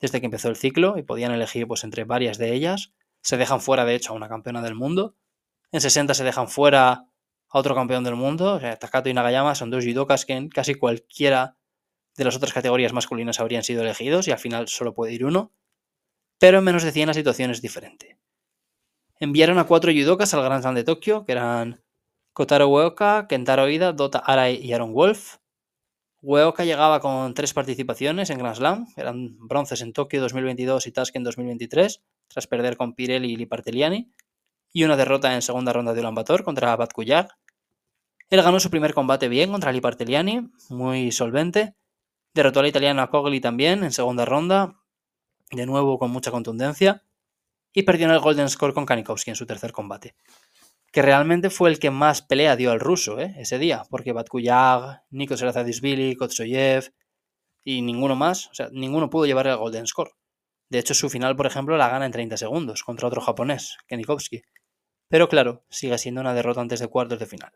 desde 0.00 0.18
que 0.18 0.26
empezó 0.26 0.48
el 0.48 0.56
ciclo 0.56 0.98
y 0.98 1.04
podían 1.04 1.30
elegir 1.30 1.68
pues, 1.68 1.84
entre 1.84 2.02
varias 2.02 2.38
de 2.38 2.54
ellas. 2.54 2.92
Se 3.22 3.36
dejan 3.36 3.60
fuera, 3.60 3.84
de 3.84 3.94
hecho, 3.94 4.14
a 4.14 4.16
una 4.16 4.28
campeona 4.28 4.62
del 4.62 4.74
mundo. 4.74 5.14
En 5.70 5.80
60 5.80 6.12
se 6.12 6.24
dejan 6.24 6.48
fuera 6.48 6.90
a 6.90 7.06
otro 7.50 7.76
campeón 7.76 8.02
del 8.02 8.16
mundo. 8.16 8.54
O 8.54 8.58
Takato 8.58 9.08
y 9.08 9.14
Nagayama 9.14 9.54
son 9.54 9.70
dos 9.70 9.84
judokas 9.84 10.24
que 10.26 10.32
en 10.32 10.48
casi 10.48 10.74
cualquiera 10.74 11.57
de 12.18 12.24
las 12.24 12.36
otras 12.36 12.52
categorías 12.52 12.92
masculinas 12.92 13.40
habrían 13.40 13.62
sido 13.62 13.82
elegidos 13.82 14.28
y 14.28 14.32
al 14.32 14.38
final 14.38 14.68
solo 14.68 14.92
puede 14.92 15.14
ir 15.14 15.24
uno. 15.24 15.52
Pero 16.38 16.58
en 16.58 16.64
menos 16.64 16.82
de 16.82 16.92
100 16.92 17.06
la 17.06 17.14
situación 17.14 17.50
es 17.50 17.62
diferente. 17.62 18.18
Enviaron 19.20 19.58
a 19.58 19.64
cuatro 19.64 19.92
judokas 19.92 20.34
al 20.34 20.42
Grand 20.42 20.62
Slam 20.62 20.74
de 20.74 20.84
Tokio, 20.84 21.24
que 21.24 21.32
eran 21.32 21.80
Kotaro 22.32 22.68
Ueoka, 22.68 23.26
Kentaro 23.28 23.68
Ida, 23.68 23.92
Dota 23.92 24.18
Arai 24.18 24.56
y 24.56 24.72
Aaron 24.72 24.92
Wolf. 24.92 25.36
Ueoka 26.20 26.64
llegaba 26.64 27.00
con 27.00 27.34
tres 27.34 27.54
participaciones 27.54 28.30
en 28.30 28.38
Grand 28.38 28.56
Slam, 28.56 28.86
eran 28.96 29.38
bronces 29.38 29.80
en 29.80 29.92
Tokio 29.92 30.20
2022 30.20 30.88
y 30.88 30.92
Tashkent 30.92 31.24
2023, 31.24 32.02
tras 32.26 32.46
perder 32.48 32.76
con 32.76 32.94
Pirelli 32.94 33.32
y 33.32 33.36
Liparteliani, 33.36 34.12
y 34.72 34.84
una 34.84 34.96
derrota 34.96 35.34
en 35.34 35.42
segunda 35.42 35.72
ronda 35.72 35.94
de 35.94 36.00
Ulan 36.00 36.16
contra 36.44 36.74
Batkuyag. 36.74 37.28
Él 38.30 38.42
ganó 38.42 38.60
su 38.60 38.70
primer 38.70 38.92
combate 38.92 39.28
bien 39.28 39.50
contra 39.50 39.72
Liparteliani, 39.72 40.50
muy 40.68 41.12
solvente. 41.12 41.74
Derrotó 42.34 42.60
al 42.60 42.66
italiano 42.66 43.08
Cogli 43.10 43.40
también 43.40 43.84
en 43.84 43.92
segunda 43.92 44.24
ronda, 44.24 44.80
de 45.50 45.66
nuevo 45.66 45.98
con 45.98 46.10
mucha 46.10 46.30
contundencia. 46.30 47.04
Y 47.72 47.82
perdió 47.82 48.06
en 48.06 48.12
el 48.12 48.20
Golden 48.20 48.48
Score 48.48 48.74
con 48.74 48.86
Kanikowski 48.86 49.30
en 49.30 49.36
su 49.36 49.46
tercer 49.46 49.72
combate 49.72 50.14
que 50.92 51.02
realmente 51.02 51.50
fue 51.50 51.70
el 51.70 51.78
que 51.78 51.90
más 51.90 52.22
pelea 52.22 52.56
dio 52.56 52.70
al 52.70 52.80
ruso 52.80 53.20
¿eh? 53.20 53.34
ese 53.38 53.58
día, 53.58 53.82
porque 53.90 54.12
Batkuyag, 54.12 55.02
Nico 55.10 55.36
Serazadisvili, 55.36 56.16
Kotsoyev 56.16 56.92
y 57.62 57.82
ninguno 57.82 58.16
más, 58.16 58.48
o 58.48 58.54
sea, 58.54 58.68
ninguno 58.72 59.10
pudo 59.10 59.26
llevar 59.26 59.46
el 59.48 59.56
Golden 59.56 59.86
Score. 59.86 60.12
De 60.70 60.78
hecho, 60.78 60.94
su 60.94 61.10
final, 61.10 61.36
por 61.36 61.46
ejemplo, 61.46 61.76
la 61.76 61.88
gana 61.88 62.06
en 62.06 62.12
30 62.12 62.36
segundos 62.36 62.82
contra 62.82 63.08
otro 63.08 63.20
japonés, 63.20 63.76
Kenikovsky. 63.86 64.42
Pero 65.08 65.28
claro, 65.28 65.64
sigue 65.70 65.96
siendo 65.98 66.20
una 66.20 66.34
derrota 66.34 66.60
antes 66.60 66.80
de 66.80 66.88
cuartos 66.88 67.18
de 67.18 67.26
final. 67.26 67.52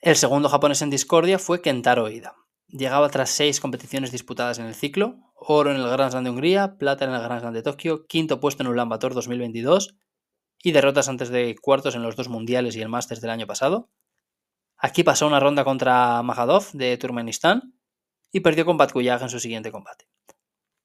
El 0.00 0.16
segundo 0.16 0.48
japonés 0.48 0.82
en 0.82 0.90
discordia 0.90 1.38
fue 1.38 1.62
Kentaro 1.62 2.08
Ida. 2.08 2.34
Llegaba 2.72 3.10
tras 3.10 3.28
seis 3.28 3.60
competiciones 3.60 4.12
disputadas 4.12 4.58
en 4.58 4.64
el 4.64 4.74
ciclo, 4.74 5.18
oro 5.34 5.70
en 5.70 5.76
el 5.76 5.86
Grand 5.90 6.10
Slam 6.10 6.24
de 6.24 6.30
Hungría, 6.30 6.78
plata 6.78 7.04
en 7.04 7.10
el 7.10 7.20
Grand 7.20 7.40
Slam 7.40 7.52
de 7.52 7.62
Tokio, 7.62 8.06
quinto 8.06 8.40
puesto 8.40 8.62
en 8.62 8.70
Ulan 8.70 8.88
Bator 8.88 9.12
2022 9.12 9.94
y 10.62 10.72
derrotas 10.72 11.10
antes 11.10 11.28
de 11.28 11.54
cuartos 11.60 11.94
en 11.96 12.02
los 12.02 12.16
dos 12.16 12.30
mundiales 12.30 12.74
y 12.74 12.80
el 12.80 12.88
Masters 12.88 13.20
del 13.20 13.28
año 13.28 13.46
pasado. 13.46 13.90
Aquí 14.78 15.02
pasó 15.04 15.26
una 15.26 15.38
ronda 15.38 15.64
contra 15.64 16.22
Majadov 16.22 16.72
de 16.72 16.96
Turkmenistán 16.96 17.74
y 18.32 18.40
perdió 18.40 18.64
con 18.64 18.78
Batkuyag 18.78 19.20
en 19.20 19.28
su 19.28 19.38
siguiente 19.38 19.70
combate. 19.70 20.06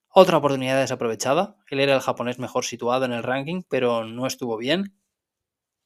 Otra 0.10 0.36
oportunidad 0.36 0.82
desaprovechada. 0.82 1.56
Él 1.70 1.80
era 1.80 1.96
el 1.96 2.02
japonés 2.02 2.38
mejor 2.38 2.66
situado 2.66 3.06
en 3.06 3.14
el 3.14 3.24
ranking, 3.24 3.62
pero 3.70 4.04
no 4.04 4.28
estuvo 4.28 4.58
bien. 4.58 5.00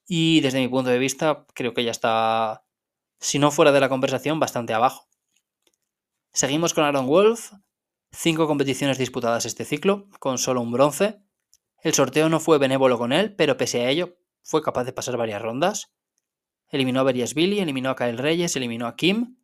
Y 0.08 0.42
desde 0.42 0.62
mi 0.62 0.68
punto 0.68 0.90
de 0.90 0.98
vista, 0.98 1.46
creo 1.54 1.76
que 1.76 1.84
ya 1.84 1.92
está, 1.92 2.64
si 3.20 3.38
no 3.38 3.52
fuera 3.52 3.72
de 3.72 3.82
la 3.82 3.90
conversación, 3.90 4.40
bastante 4.40 4.74
abajo. 4.74 5.11
Seguimos 6.34 6.74
con 6.74 6.86
Aaron 6.86 7.08
Wolf. 7.08 7.52
Cinco 8.13 8.48
competiciones 8.48 8.98
disputadas 8.98 9.46
este 9.46 9.65
ciclo, 9.65 10.08
con 10.20 10.38
solo 10.38 10.62
un 10.62 10.72
bronce. 10.72 11.22
El 11.84 11.94
sorteo 11.94 12.30
no 12.30 12.39
fue 12.39 12.58
benévolo 12.58 12.98
con 12.98 13.12
él, 13.12 13.36
pero 13.36 13.58
pese 13.58 13.82
a 13.82 13.89
ello 13.89 14.17
fue 14.41 14.62
capaz 14.62 14.86
de 14.86 14.94
pasar 14.94 15.17
varias 15.17 15.41
rondas. 15.41 15.94
Eliminó 16.70 17.02
a 17.02 17.04
Billy, 17.04 17.60
eliminó 17.60 17.89
a 17.89 17.96
Kyle 17.98 18.17
Reyes, 18.17 18.56
eliminó 18.56 18.88
a 18.88 18.96
Kim 18.96 19.38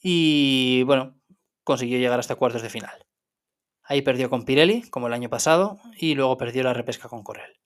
y 0.00 0.82
bueno, 0.84 1.20
consiguió 1.62 1.98
llegar 1.98 2.18
hasta 2.18 2.34
cuartos 2.34 2.62
de 2.62 2.70
final. 2.70 3.06
Ahí 3.84 4.02
perdió 4.02 4.28
con 4.28 4.44
Pirelli, 4.44 4.88
como 4.90 5.06
el 5.06 5.12
año 5.12 5.30
pasado, 5.30 5.78
y 5.96 6.14
luego 6.14 6.36
perdió 6.36 6.64
la 6.64 6.74
repesca 6.74 7.08
con 7.08 7.22
Corel. 7.22 7.60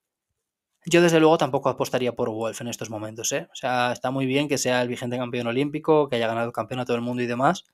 Yo 0.85 1.01
desde 1.01 1.20
luego 1.20 1.38
tampoco 1.38 1.70
apostaría 1.70 2.14
por 2.14 2.31
Wolf 2.31 2.61
en 2.61 2.68
estos 2.68 2.90
momentos, 2.90 3.33
¿eh? 3.33 3.49
O 3.51 3.55
sea, 3.55 3.92
está 3.92 4.11
muy 4.11 4.27
bien 4.27 4.46
que 4.46 4.59
sea 4.59 4.83
el 4.83 4.88
vigente 4.88 5.16
campeón 5.16 5.46
olímpico, 5.46 6.09
que 6.09 6.16
haya 6.16 6.29
ganado 6.29 6.46
el 6.46 6.53
campeonato 6.53 6.92
del 6.92 7.03
mundo 7.03 7.22
y 7.22 7.27
demás, 7.27 7.64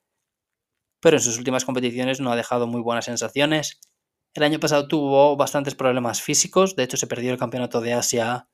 pero 1.03 1.19
en 1.19 1.23
sus 1.23 1.37
últimas 1.37 1.67
competiciones 1.67 2.21
no 2.21 2.33
ha 2.33 2.37
dejado 2.37 2.67
muy 2.67 2.81
buenas 2.81 3.05
sensaciones. 3.05 3.81
El 4.33 4.45
año 4.45 4.59
pasado 4.59 4.89
tuvo 4.89 5.37
bastantes 5.37 5.75
problemas 5.75 6.23
físicos, 6.23 6.77
de 6.77 6.85
hecho 6.85 6.97
se 6.97 7.07
perdió 7.07 7.33
el 7.33 7.39
campeonato 7.39 7.83
de 7.83 7.93
Asia 7.93 8.49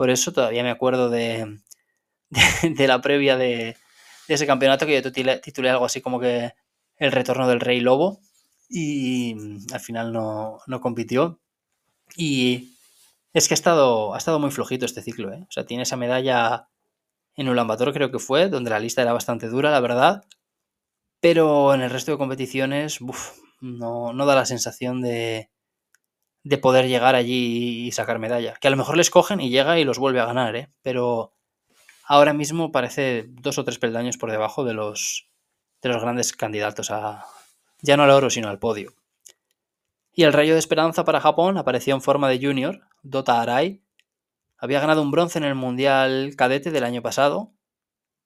por 0.00 0.08
eso, 0.08 0.32
todavía 0.32 0.62
me 0.62 0.70
acuerdo 0.70 1.10
de, 1.10 1.60
la 2.78 3.00
previa 3.02 3.36
de, 3.36 3.76
ese 4.28 4.46
campeonato 4.46 4.86
que 4.86 4.94
yo 4.94 5.12
titulé, 5.42 5.70
algo 5.70 5.84
así 5.84 6.00
como 6.00 6.18
que 6.18 6.54
el 6.96 7.12
retorno 7.12 7.46
del 7.46 7.60
Rey 7.60 7.80
Lobo 7.80 8.18
y 8.70 9.36
al 9.74 9.80
final 9.80 10.10
no, 10.12 10.60
no 10.66 10.80
compitió. 10.80 11.38
Y 12.16 12.78
es 13.34 13.46
que 13.46 13.52
ha 13.52 13.60
estado, 13.60 14.14
ha 14.14 14.16
estado 14.16 14.38
muy 14.38 14.50
flojito 14.50 14.86
este 14.86 15.02
ciclo, 15.02 15.34
¿eh? 15.34 15.44
O 15.46 15.52
sea, 15.52 15.66
tiene 15.66 15.82
esa 15.82 15.98
medalla 15.98 16.68
en 17.36 17.50
Ulaanbaatar 17.50 17.92
creo 17.92 18.10
que 18.10 18.18
fue, 18.18 18.48
donde 18.48 18.70
la 18.70 18.80
lista 18.80 19.02
era 19.02 19.12
bastante 19.12 19.48
dura, 19.48 19.70
la 19.70 19.80
verdad. 19.80 20.24
Pero 21.20 21.74
en 21.74 21.82
el 21.82 21.90
resto 21.90 22.12
de 22.12 22.18
competiciones, 22.18 22.98
no, 23.60 24.12
no 24.12 24.26
da 24.26 24.34
la 24.34 24.46
sensación 24.46 25.02
de, 25.02 25.50
de 26.42 26.58
poder 26.58 26.88
llegar 26.88 27.14
allí 27.14 27.86
y 27.86 27.92
sacar 27.92 28.18
medalla. 28.18 28.54
Que 28.60 28.68
a 28.68 28.70
lo 28.70 28.76
mejor 28.76 28.96
les 28.96 29.10
cogen 29.10 29.40
y 29.40 29.50
llega 29.50 29.78
y 29.78 29.84
los 29.84 29.98
vuelve 29.98 30.20
a 30.20 30.26
ganar, 30.26 30.56
¿eh? 30.56 30.70
Pero 30.82 31.34
ahora 32.04 32.32
mismo 32.32 32.72
parece 32.72 33.26
dos 33.28 33.58
o 33.58 33.64
tres 33.64 33.78
peldaños 33.78 34.16
por 34.16 34.30
debajo 34.30 34.64
de 34.64 34.74
los, 34.74 35.30
de 35.82 35.88
los 35.90 36.02
grandes 36.02 36.32
candidatos 36.32 36.90
a, 36.90 37.26
ya 37.82 37.96
no 37.96 38.04
al 38.04 38.10
oro, 38.10 38.30
sino 38.30 38.48
al 38.48 38.58
podio. 38.58 38.94
Y 40.12 40.24
el 40.24 40.32
rayo 40.32 40.54
de 40.54 40.58
esperanza 40.58 41.04
para 41.04 41.20
Japón 41.20 41.56
apareció 41.56 41.94
en 41.94 42.02
forma 42.02 42.28
de 42.28 42.44
junior, 42.44 42.80
Dota 43.02 43.40
Arai. 43.40 43.82
Había 44.58 44.80
ganado 44.80 45.02
un 45.02 45.10
bronce 45.10 45.38
en 45.38 45.44
el 45.44 45.54
Mundial 45.54 46.34
Cadete 46.36 46.70
del 46.70 46.84
año 46.84 47.00
pasado. 47.00 47.52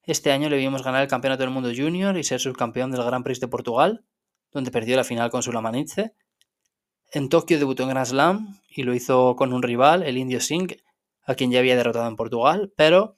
Este 0.07 0.33
año 0.33 0.51
le 0.51 0.59
vimos 0.59 0.83
ganar 0.83 1.03
el 1.03 1.09
Campeonato 1.09 1.45
del 1.45 1.51
Mundo 1.51 1.71
Junior 1.75 2.17
y 2.19 2.25
ser 2.25 2.38
subcampeón 2.38 2.90
del 2.90 3.03
Gran 3.03 3.25
Prix 3.25 3.40
de 3.40 3.49
Portugal, 3.49 4.05
donde 4.53 4.71
perdió 4.71 4.97
la 4.97 5.05
final 5.05 5.31
con 5.31 5.43
Sulamanice. 5.43 6.12
En 7.11 7.31
Tokio 7.31 7.59
debutó 7.59 7.85
en 7.85 7.88
Grand 7.88 8.07
Slam 8.07 8.61
y 8.69 8.83
lo 8.83 8.95
hizo 8.95 9.35
con 9.35 9.55
un 9.55 9.62
rival, 9.62 10.03
el 10.03 10.19
Indio 10.19 10.40
Singh, 10.40 10.77
a 11.25 11.35
quien 11.35 11.51
ya 11.51 11.61
había 11.61 11.75
derrotado 11.75 12.07
en 12.07 12.17
Portugal, 12.17 12.71
pero 12.77 13.17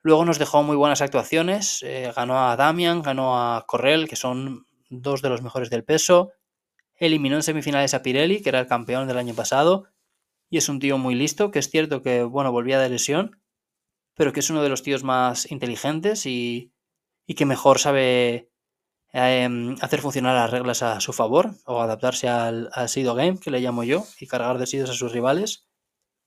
luego 0.00 0.24
nos 0.24 0.38
dejó 0.38 0.62
muy 0.62 0.76
buenas 0.76 1.02
actuaciones. 1.02 1.82
Eh, 1.82 2.10
ganó 2.16 2.48
a 2.48 2.56
Damian, 2.56 3.02
ganó 3.02 3.38
a 3.38 3.66
Correll, 3.66 4.08
que 4.08 4.16
son 4.16 4.66
dos 4.88 5.20
de 5.20 5.28
los 5.28 5.42
mejores 5.42 5.68
del 5.68 5.84
peso. 5.84 6.32
Eliminó 6.96 7.36
en 7.36 7.42
semifinales 7.42 7.92
a 7.92 8.02
Pirelli, 8.02 8.40
que 8.40 8.48
era 8.48 8.60
el 8.60 8.66
campeón 8.66 9.08
del 9.08 9.18
año 9.18 9.34
pasado. 9.34 9.84
Y 10.48 10.56
es 10.56 10.70
un 10.70 10.78
tío 10.78 10.96
muy 10.96 11.14
listo, 11.14 11.50
que 11.50 11.58
es 11.58 11.68
cierto 11.68 12.00
que, 12.00 12.22
bueno, 12.22 12.50
volvía 12.50 12.78
de 12.78 12.88
lesión, 12.88 13.42
pero 14.18 14.32
que 14.32 14.40
es 14.40 14.50
uno 14.50 14.64
de 14.64 14.68
los 14.68 14.82
tíos 14.82 15.04
más 15.04 15.48
inteligentes 15.50 16.26
y, 16.26 16.72
y 17.24 17.34
que 17.34 17.46
mejor 17.46 17.78
sabe 17.78 18.50
em, 19.12 19.76
hacer 19.80 20.00
funcionar 20.00 20.34
las 20.34 20.50
reglas 20.50 20.82
a 20.82 21.00
su 21.00 21.12
favor 21.12 21.52
o 21.64 21.80
adaptarse 21.80 22.28
al, 22.28 22.68
al 22.72 22.88
Sido 22.88 23.14
Game, 23.14 23.38
que 23.38 23.52
le 23.52 23.60
llamo 23.60 23.84
yo, 23.84 24.04
y 24.18 24.26
cargar 24.26 24.58
de 24.58 24.66
Sidos 24.66 24.90
a 24.90 24.94
sus 24.94 25.12
rivales. 25.12 25.68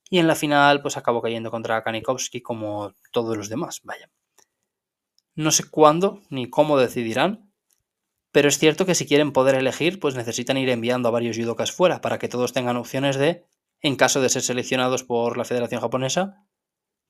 Y 0.09 0.19
en 0.19 0.27
la 0.27 0.35
final, 0.35 0.81
pues 0.81 0.95
acabó 0.95 1.21
cayendo 1.21 1.51
contra 1.51 1.83
Kanikovsky 1.83 2.41
como 2.41 2.93
todos 3.11 3.35
los 3.35 3.49
demás, 3.49 3.81
vaya. 3.83 4.09
No 5.35 5.51
sé 5.51 5.69
cuándo 5.69 6.21
ni 6.29 6.49
cómo 6.49 6.77
decidirán, 6.77 7.51
pero 8.31 8.47
es 8.47 8.57
cierto 8.57 8.85
que 8.85 8.95
si 8.95 9.05
quieren 9.05 9.33
poder 9.33 9.55
elegir, 9.55 9.99
pues 9.99 10.15
necesitan 10.15 10.55
ir 10.57 10.69
enviando 10.69 11.09
a 11.09 11.11
varios 11.11 11.37
judokas 11.37 11.73
fuera 11.73 11.99
para 11.99 12.19
que 12.19 12.29
todos 12.29 12.53
tengan 12.53 12.77
opciones 12.77 13.17
de, 13.17 13.45
en 13.81 13.97
caso 13.97 14.21
de 14.21 14.29
ser 14.29 14.43
seleccionados 14.43 15.03
por 15.03 15.35
la 15.35 15.43
Federación 15.43 15.81
Japonesa, 15.81 16.45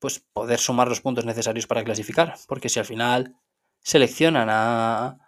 pues 0.01 0.19
poder 0.19 0.59
sumar 0.59 0.89
los 0.89 0.99
puntos 0.99 1.25
necesarios 1.25 1.67
para 1.67 1.83
clasificar. 1.83 2.33
Porque 2.47 2.69
si 2.69 2.79
al 2.79 2.85
final 2.85 3.35
seleccionan 3.81 4.49
a 4.49 5.19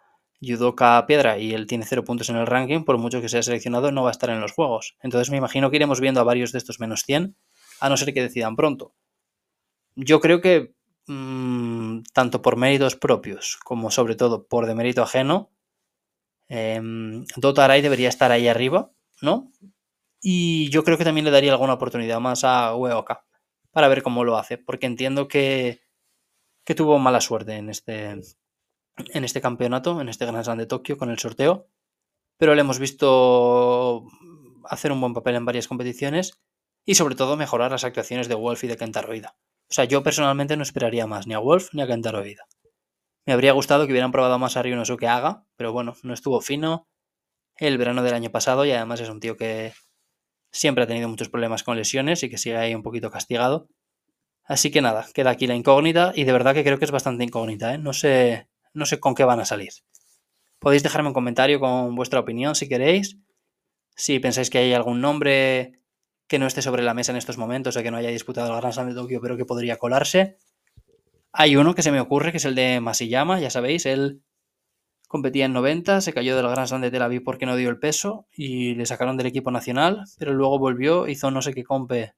judoka 0.42 1.06
piedra 1.06 1.38
y 1.38 1.54
él 1.54 1.68
tiene 1.68 1.86
cero 1.86 2.04
puntos 2.04 2.30
en 2.30 2.38
el 2.38 2.48
ranking, 2.48 2.84
por 2.84 2.98
mucho 2.98 3.22
que 3.22 3.30
sea 3.30 3.44
seleccionado, 3.44 3.92
no 3.92 4.02
va 4.02 4.10
a 4.10 4.12
estar 4.12 4.32
en 4.32 4.42
los 4.42 4.52
juegos. 4.52 4.98
Entonces 5.02 5.30
me 5.30 5.38
imagino 5.38 5.70
que 5.70 5.78
iremos 5.78 6.02
viendo 6.02 6.20
a 6.20 6.24
varios 6.24 6.52
de 6.52 6.58
estos 6.58 6.80
menos 6.80 7.04
100, 7.04 7.38
a 7.80 7.90
no 7.90 7.98
ser 7.98 8.14
que 8.16 8.24
decidan 8.24 8.56
pronto. 8.56 8.96
Yo 9.96 10.20
creo 10.20 10.42
que 10.42 10.74
mmm, 11.06 12.00
tanto 12.12 12.42
por 12.42 12.58
méritos 12.58 12.96
propios 12.96 13.60
como 13.64 13.92
sobre 13.92 14.16
todo 14.16 14.48
por 14.48 14.66
demérito 14.66 15.04
ajeno, 15.04 15.52
eh, 16.50 16.82
Dota 17.38 17.66
Arai 17.66 17.82
debería 17.84 18.10
estar 18.10 18.32
ahí 18.32 18.48
arriba, 18.48 18.92
¿no? 19.22 19.52
Y 20.20 20.70
yo 20.72 20.84
creo 20.84 20.98
que 20.98 21.04
también 21.04 21.26
le 21.26 21.32
daría 21.32 21.52
alguna 21.52 21.74
oportunidad 21.74 22.20
más 22.20 22.44
a 22.44 22.76
Ueoka 22.76 23.24
para 23.74 23.90
ver 23.90 24.04
cómo 24.04 24.24
lo 24.24 24.38
hace, 24.38 24.58
porque 24.58 24.86
entiendo 24.86 25.28
que, 25.28 25.82
que 26.64 26.76
tuvo 26.76 27.00
mala 27.00 27.20
suerte 27.20 27.56
en 27.56 27.70
este, 27.70 28.06
en 28.06 29.24
este 29.24 29.42
campeonato, 29.42 30.00
en 30.00 30.08
este 30.08 30.26
Grand 30.26 30.44
Slam 30.44 30.60
de 30.60 30.68
Tokio 30.68 30.98
con 30.98 31.10
el 31.10 31.20
sorteo, 31.20 31.68
pero 32.38 32.56
le 32.56 32.62
hemos 32.62 32.80
visto 32.80 34.06
hacer 34.66 34.92
un 34.92 35.02
buen 35.02 35.14
papel 35.14 35.36
en 35.36 35.46
varias 35.46 35.68
competiciones 35.68 36.40
y 36.86 36.96
sobre 36.96 37.16
todo 37.16 37.36
mejorar 37.36 37.72
las 37.72 37.84
actuaciones 37.84 38.28
de 38.28 38.36
Wolf 38.36 38.64
y 38.64 38.68
de 38.68 38.78
Kentaroida. 38.78 39.36
O 39.70 39.74
sea, 39.74 39.86
yo 39.86 40.04
personalmente 40.04 40.56
no 40.56 40.64
esperaría 40.64 41.08
más 41.08 41.26
ni 41.26 41.34
a 41.34 41.40
Wolf 41.40 41.74
ni 41.74 41.82
a 41.82 41.88
Kentaroida. 41.88 42.46
Me 43.26 43.34
habría 43.34 43.54
gustado 43.54 43.86
que 43.86 43.94
hubieran 43.94 44.12
probado 44.12 44.38
más 44.38 44.56
a 44.56 44.62
Ryunosuke 44.62 45.02
que 45.02 45.08
haga, 45.08 45.46
pero 45.56 45.72
bueno, 45.72 45.96
no 46.04 46.14
estuvo 46.14 46.42
fino 46.42 46.88
el 47.58 47.78
verano 47.78 48.04
del 48.04 48.14
año 48.14 48.30
pasado 48.30 48.66
y 48.66 48.72
además 48.72 49.00
es 49.00 49.10
un 49.10 49.20
tío 49.20 49.38
que 49.38 49.74
siempre 50.54 50.86
ha 50.86 50.88
tenido 50.88 51.10
muchos 51.10 51.28
problemas 51.28 51.64
con 51.64 51.76
lesiones 51.76 52.24
y 52.24 52.30
que 52.30 52.38
sigue 52.38 52.56
ahí 52.56 52.74
un 52.74 52.84
poquito 52.84 53.10
castigado. 53.10 53.68
Así 54.46 54.72
que 54.72 54.82
nada, 54.82 55.06
queda 55.14 55.32
aquí 55.32 55.48
la 55.48 55.56
incógnita 55.56 56.14
y 56.16 56.24
de 56.24 56.32
verdad 56.32 56.54
que 56.54 56.64
creo 56.64 56.78
que 56.78 56.86
es 56.86 56.92
bastante 56.92 57.24
incógnita, 57.24 57.74
¿eh? 57.74 57.78
No 57.78 57.92
sé, 57.92 58.48
no 58.74 58.86
sé 58.86 59.00
con 59.00 59.16
qué 59.16 59.24
van 59.24 59.40
a 59.40 59.46
salir. 59.46 59.72
Podéis 60.60 60.84
dejarme 60.84 61.10
un 61.10 61.14
comentario 61.14 61.60
con 61.60 61.96
vuestra 61.96 62.20
opinión 62.20 62.56
si 62.56 62.70
queréis. 62.70 63.18
Si 63.96 64.20
pensáis 64.20 64.50
que 64.50 64.60
hay 64.60 64.74
algún 64.74 65.02
nombre 65.02 65.80
que 66.28 66.40
no 66.40 66.48
esté 66.48 66.62
sobre 66.62 66.84
la 66.84 66.94
mesa 66.94 67.12
en 67.12 67.18
estos 67.18 67.38
momentos 67.38 67.76
o 67.76 67.84
que 67.84 67.92
no 67.92 67.98
haya 67.98 68.10
disputado 68.10 68.54
el 68.54 68.60
Gran 68.60 68.74
Slam 68.74 68.90
de 68.90 68.96
Tokio 68.96 69.22
pero 69.22 69.38
que 69.38 69.46
podría 69.46 69.78
colarse, 69.78 70.38
hay 71.32 71.56
uno 71.56 71.74
que 71.74 71.82
se 71.82 71.92
me 71.92 72.00
ocurre, 72.00 72.32
que 72.32 72.38
es 72.38 72.46
el 72.46 72.56
de 72.56 72.80
Masiyama, 72.80 73.40
ya 73.40 73.50
sabéis, 73.50 73.86
él 73.86 74.22
competía 75.14 75.46
en 75.46 75.54
90, 75.54 76.02
se 76.02 76.12
cayó 76.12 76.36
del 76.36 76.48
Gran 76.48 76.68
Slam 76.68 76.82
de 76.82 76.90
Tel 76.90 77.04
Aviv 77.04 77.24
porque 77.24 77.46
no 77.46 77.56
dio 77.56 77.70
el 77.70 77.78
peso 77.78 78.26
y 78.34 78.74
le 78.74 78.88
sacaron 78.88 79.16
del 79.16 79.28
equipo 79.28 79.52
nacional, 79.52 80.06
pero 80.18 80.34
luego 80.34 80.58
volvió, 80.58 81.08
hizo 81.08 81.30
no 81.30 81.44
sé 81.44 81.54
qué 81.54 81.64
compe 81.64 82.16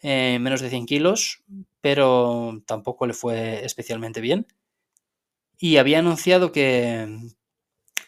en 0.00 0.40
menos 0.40 0.60
de 0.60 0.70
100 0.70 0.86
kilos, 0.86 1.42
pero 1.80 2.62
tampoco 2.66 3.04
le 3.08 3.14
fue 3.14 3.64
especialmente 3.64 4.20
bien. 4.20 4.46
Y 5.58 5.78
había 5.78 5.98
anunciado 5.98 6.52
que, 6.52 7.18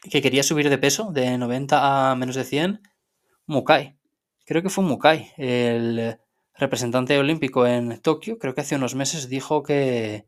que 0.08 0.22
quería 0.22 0.44
subir 0.44 0.70
de 0.70 0.78
peso 0.78 1.10
de 1.10 1.36
90 1.36 2.12
a 2.12 2.14
menos 2.14 2.36
de 2.36 2.44
100 2.44 2.82
Mukai. 3.46 3.96
Creo 4.46 4.62
que 4.62 4.70
fue 4.70 4.84
Mukai, 4.84 5.32
el 5.36 6.16
representante 6.54 7.18
olímpico 7.18 7.66
en 7.66 8.00
Tokio, 8.00 8.38
creo 8.38 8.54
que 8.54 8.60
hace 8.60 8.76
unos 8.76 8.94
meses 8.94 9.28
dijo 9.28 9.64
que, 9.64 10.26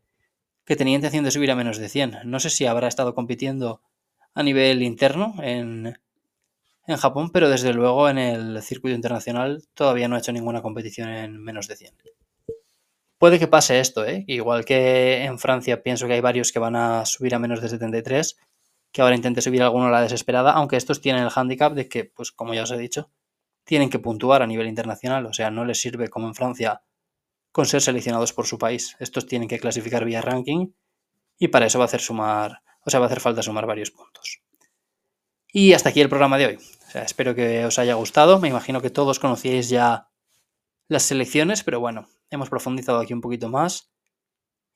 que 0.65 0.77
tenía 0.77 0.95
intención 0.95 1.25
de 1.25 1.31
subir 1.31 1.51
a 1.51 1.57
menos 1.57 1.79
de 1.79 1.89
100. 1.89 2.19
No 2.25 2.41
sé 2.41 2.51
si 2.51 2.67
habrá 2.67 2.89
estado 2.89 3.15
compitiendo 3.15 3.83
a 4.35 4.43
nivel 4.43 4.83
interno 4.83 5.35
en, 5.43 5.99
en 6.87 6.97
Japón, 6.97 7.31
pero 7.31 7.49
desde 7.49 7.73
luego 7.73 8.09
en 8.09 8.19
el 8.19 8.63
circuito 8.63 8.95
internacional 8.95 9.63
todavía 9.75 10.09
no 10.09 10.17
ha 10.17 10.19
hecho 10.19 10.33
ninguna 10.33 10.63
competición 10.63 11.09
en 11.09 11.43
menos 11.43 11.69
de 11.69 11.77
100. 11.77 11.95
Puede 13.19 13.39
que 13.39 13.47
pase 13.47 13.79
esto, 13.79 14.05
¿eh? 14.05 14.25
igual 14.27 14.65
que 14.65 15.25
en 15.25 15.39
Francia 15.39 15.83
pienso 15.83 16.09
que 16.09 16.15
hay 16.15 16.21
varios 16.21 16.51
que 16.51 16.59
van 16.59 16.75
a 16.75 17.07
subir 17.07 17.35
a 17.35 17.39
menos 17.39 17.61
de 17.61 17.69
73, 17.69 18.37
que 18.91 19.01
ahora 19.01 19.15
intente 19.15 19.41
subir 19.41 19.63
alguno 19.63 19.87
a 19.87 19.91
la 19.91 20.03
desesperada, 20.03 20.53
aunque 20.53 20.77
estos 20.77 21.01
tienen 21.01 21.23
el 21.23 21.31
handicap 21.33 21.73
de 21.73 21.89
que, 21.89 22.05
pues 22.05 22.33
como 22.33 22.53
ya 22.53 22.65
os 22.65 22.73
he 22.73 22.79
dicho, 22.79 23.11
tienen 23.63 23.91
que 23.91 24.01
puntuar 24.01 24.43
a 24.43 24.47
nivel 24.49 24.67
internacional, 24.67 25.27
o 25.27 25.33
sea, 25.33 25.53
no 25.53 25.65
les 25.65 25.81
sirve 25.81 26.09
como 26.09 26.27
en 26.27 26.35
Francia 26.35 26.83
con 27.53 27.67
ser 27.67 27.83
seleccionados 27.83 28.33
por 28.33 28.47
su 28.47 28.59
país. 28.59 28.97
Estos 28.99 29.27
tienen 29.27 29.49
que 29.49 29.61
clasificar 29.61 30.05
vía 30.05 30.23
ranking 30.23 30.73
y 31.39 31.49
para 31.49 31.67
eso 31.67 31.79
va 31.79 31.85
a 31.85 31.87
hacer 31.87 32.01
sumar, 32.01 32.63
o 32.85 32.91
sea, 32.91 32.99
va 32.99 33.07
a 33.07 33.09
hacer 33.09 33.21
falta 33.21 33.43
sumar 33.43 33.67
varios 33.67 33.91
puntos. 33.91 34.43
Y 35.53 35.75
hasta 35.75 35.91
aquí 35.91 36.01
el 36.01 36.09
programa 36.09 36.39
de 36.39 36.47
hoy. 36.47 36.59
Espero 36.95 37.35
que 37.35 37.65
os 37.67 37.79
haya 37.79 37.95
gustado. 37.95 38.39
Me 38.39 38.49
imagino 38.49 38.81
que 38.81 38.91
todos 38.91 39.19
conocíais 39.19 39.69
ya 39.69 40.09
las 40.89 41.03
selecciones, 41.03 41.63
pero 41.63 41.79
bueno, 41.79 42.09
hemos 42.31 42.49
profundizado 42.49 43.01
aquí 43.01 43.13
un 43.13 43.21
poquito 43.21 43.51
más. 43.51 43.91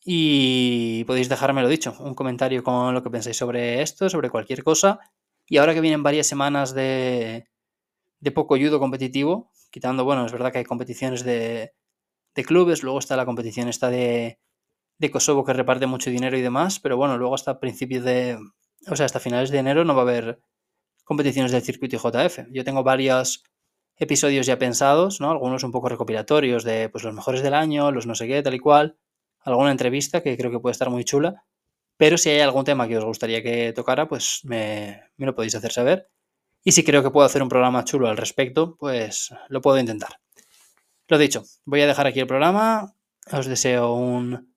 Y 0.05 1.05
podéis 1.05 1.29
dejarme 1.29 1.62
lo 1.62 1.69
dicho, 1.69 1.97
un 1.99 2.15
comentario 2.15 2.62
con 2.62 2.95
lo 2.95 3.03
que 3.03 3.11
pensáis 3.11 3.37
sobre 3.37 3.81
esto, 3.83 4.11
sobre 4.11 4.29
cualquier 4.31 4.62
cosa. 4.62 5.01
Y 5.47 5.57
ahora 5.57 5.73
que 5.73 5.81
vienen 5.81 6.03
varias 6.03 6.27
semanas 6.27 6.75
de, 6.75 7.49
de 8.21 8.31
poco 8.33 8.57
judo 8.57 8.79
competitivo, 8.79 9.51
quitando, 9.71 10.05
bueno, 10.05 10.27
es 10.27 10.33
verdad 10.33 10.53
que 10.53 10.59
hay 10.59 10.65
competiciones 10.65 11.25
de, 11.25 11.73
de 12.37 12.44
clubes, 12.44 12.83
luego 12.83 12.99
está 12.99 13.16
la 13.16 13.25
competición 13.25 13.68
esta 13.68 13.88
de, 13.90 14.38
Kosovo 15.11 15.44
que 15.44 15.55
reparte 15.55 15.87
mucho 15.87 16.11
dinero 16.11 16.37
y 16.37 16.42
demás, 16.42 16.79
pero 16.79 16.96
bueno, 16.96 17.16
luego 17.18 17.35
hasta 17.35 17.59
principios 17.59 18.05
de, 18.05 18.38
o 18.88 18.94
sea, 18.94 19.07
hasta 19.07 19.20
finales 19.20 19.51
de 19.51 19.59
enero 19.59 19.85
no 19.85 19.94
va 19.94 20.03
a 20.03 20.05
haber 20.05 20.40
competiciones 21.05 21.53
del 21.53 21.62
circuito 21.62 21.96
JF. 21.96 22.40
Yo 22.51 22.64
tengo 22.64 22.83
varias 22.83 23.42
episodios 23.96 24.46
ya 24.46 24.59
pensados, 24.59 25.20
¿no? 25.20 25.31
Algunos 25.31 25.64
un 25.64 25.72
poco 25.72 25.88
recopilatorios 25.88 26.64
de 26.64 26.88
pues, 26.90 27.05
los 27.05 27.14
mejores 27.14 27.42
del 27.42 27.55
año, 27.55 27.90
los 27.90 28.07
no 28.07 28.14
sé 28.14 28.27
qué, 28.27 28.42
tal 28.42 28.55
y 28.55 28.59
cual. 28.59 28.99
Alguna 29.40 29.70
entrevista 29.70 30.22
que 30.22 30.37
creo 30.37 30.51
que 30.51 30.59
puede 30.59 30.72
estar 30.72 30.90
muy 30.90 31.05
chula. 31.05 31.44
Pero 31.96 32.18
si 32.18 32.29
hay 32.31 32.40
algún 32.40 32.64
tema 32.64 32.88
que 32.88 32.99
os 32.99 33.05
gustaría 33.05 33.42
que 33.42 33.72
tocara, 33.72 34.09
pues 34.09 34.40
me, 34.44 35.03
me 35.16 35.27
lo 35.27 35.35
podéis 35.35 35.55
hacer 35.55 35.72
saber. 35.72 36.11
Y 36.62 36.72
si 36.72 36.85
creo 36.85 37.03
que 37.03 37.11
puedo 37.11 37.25
hacer 37.25 37.42
un 37.42 37.49
programa 37.49 37.85
chulo 37.85 38.09
al 38.09 38.16
respecto, 38.18 38.77
pues 38.77 39.31
lo 39.49 39.61
puedo 39.62 39.79
intentar. 39.79 40.26
Lo 41.09 41.19
dicho, 41.19 41.45
voy 41.64 41.81
a 41.83 41.87
dejar 41.87 42.07
aquí 42.07 42.21
el 42.21 42.27
programa. 42.27 42.95
Os 43.33 43.47
deseo 43.47 43.95
un 43.95 44.55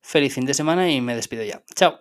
feliz 0.00 0.34
fin 0.34 0.44
de 0.44 0.54
semana 0.54 0.90
y 0.90 1.00
me 1.00 1.14
despido 1.14 1.44
ya. 1.44 1.62
Chao. 1.74 2.00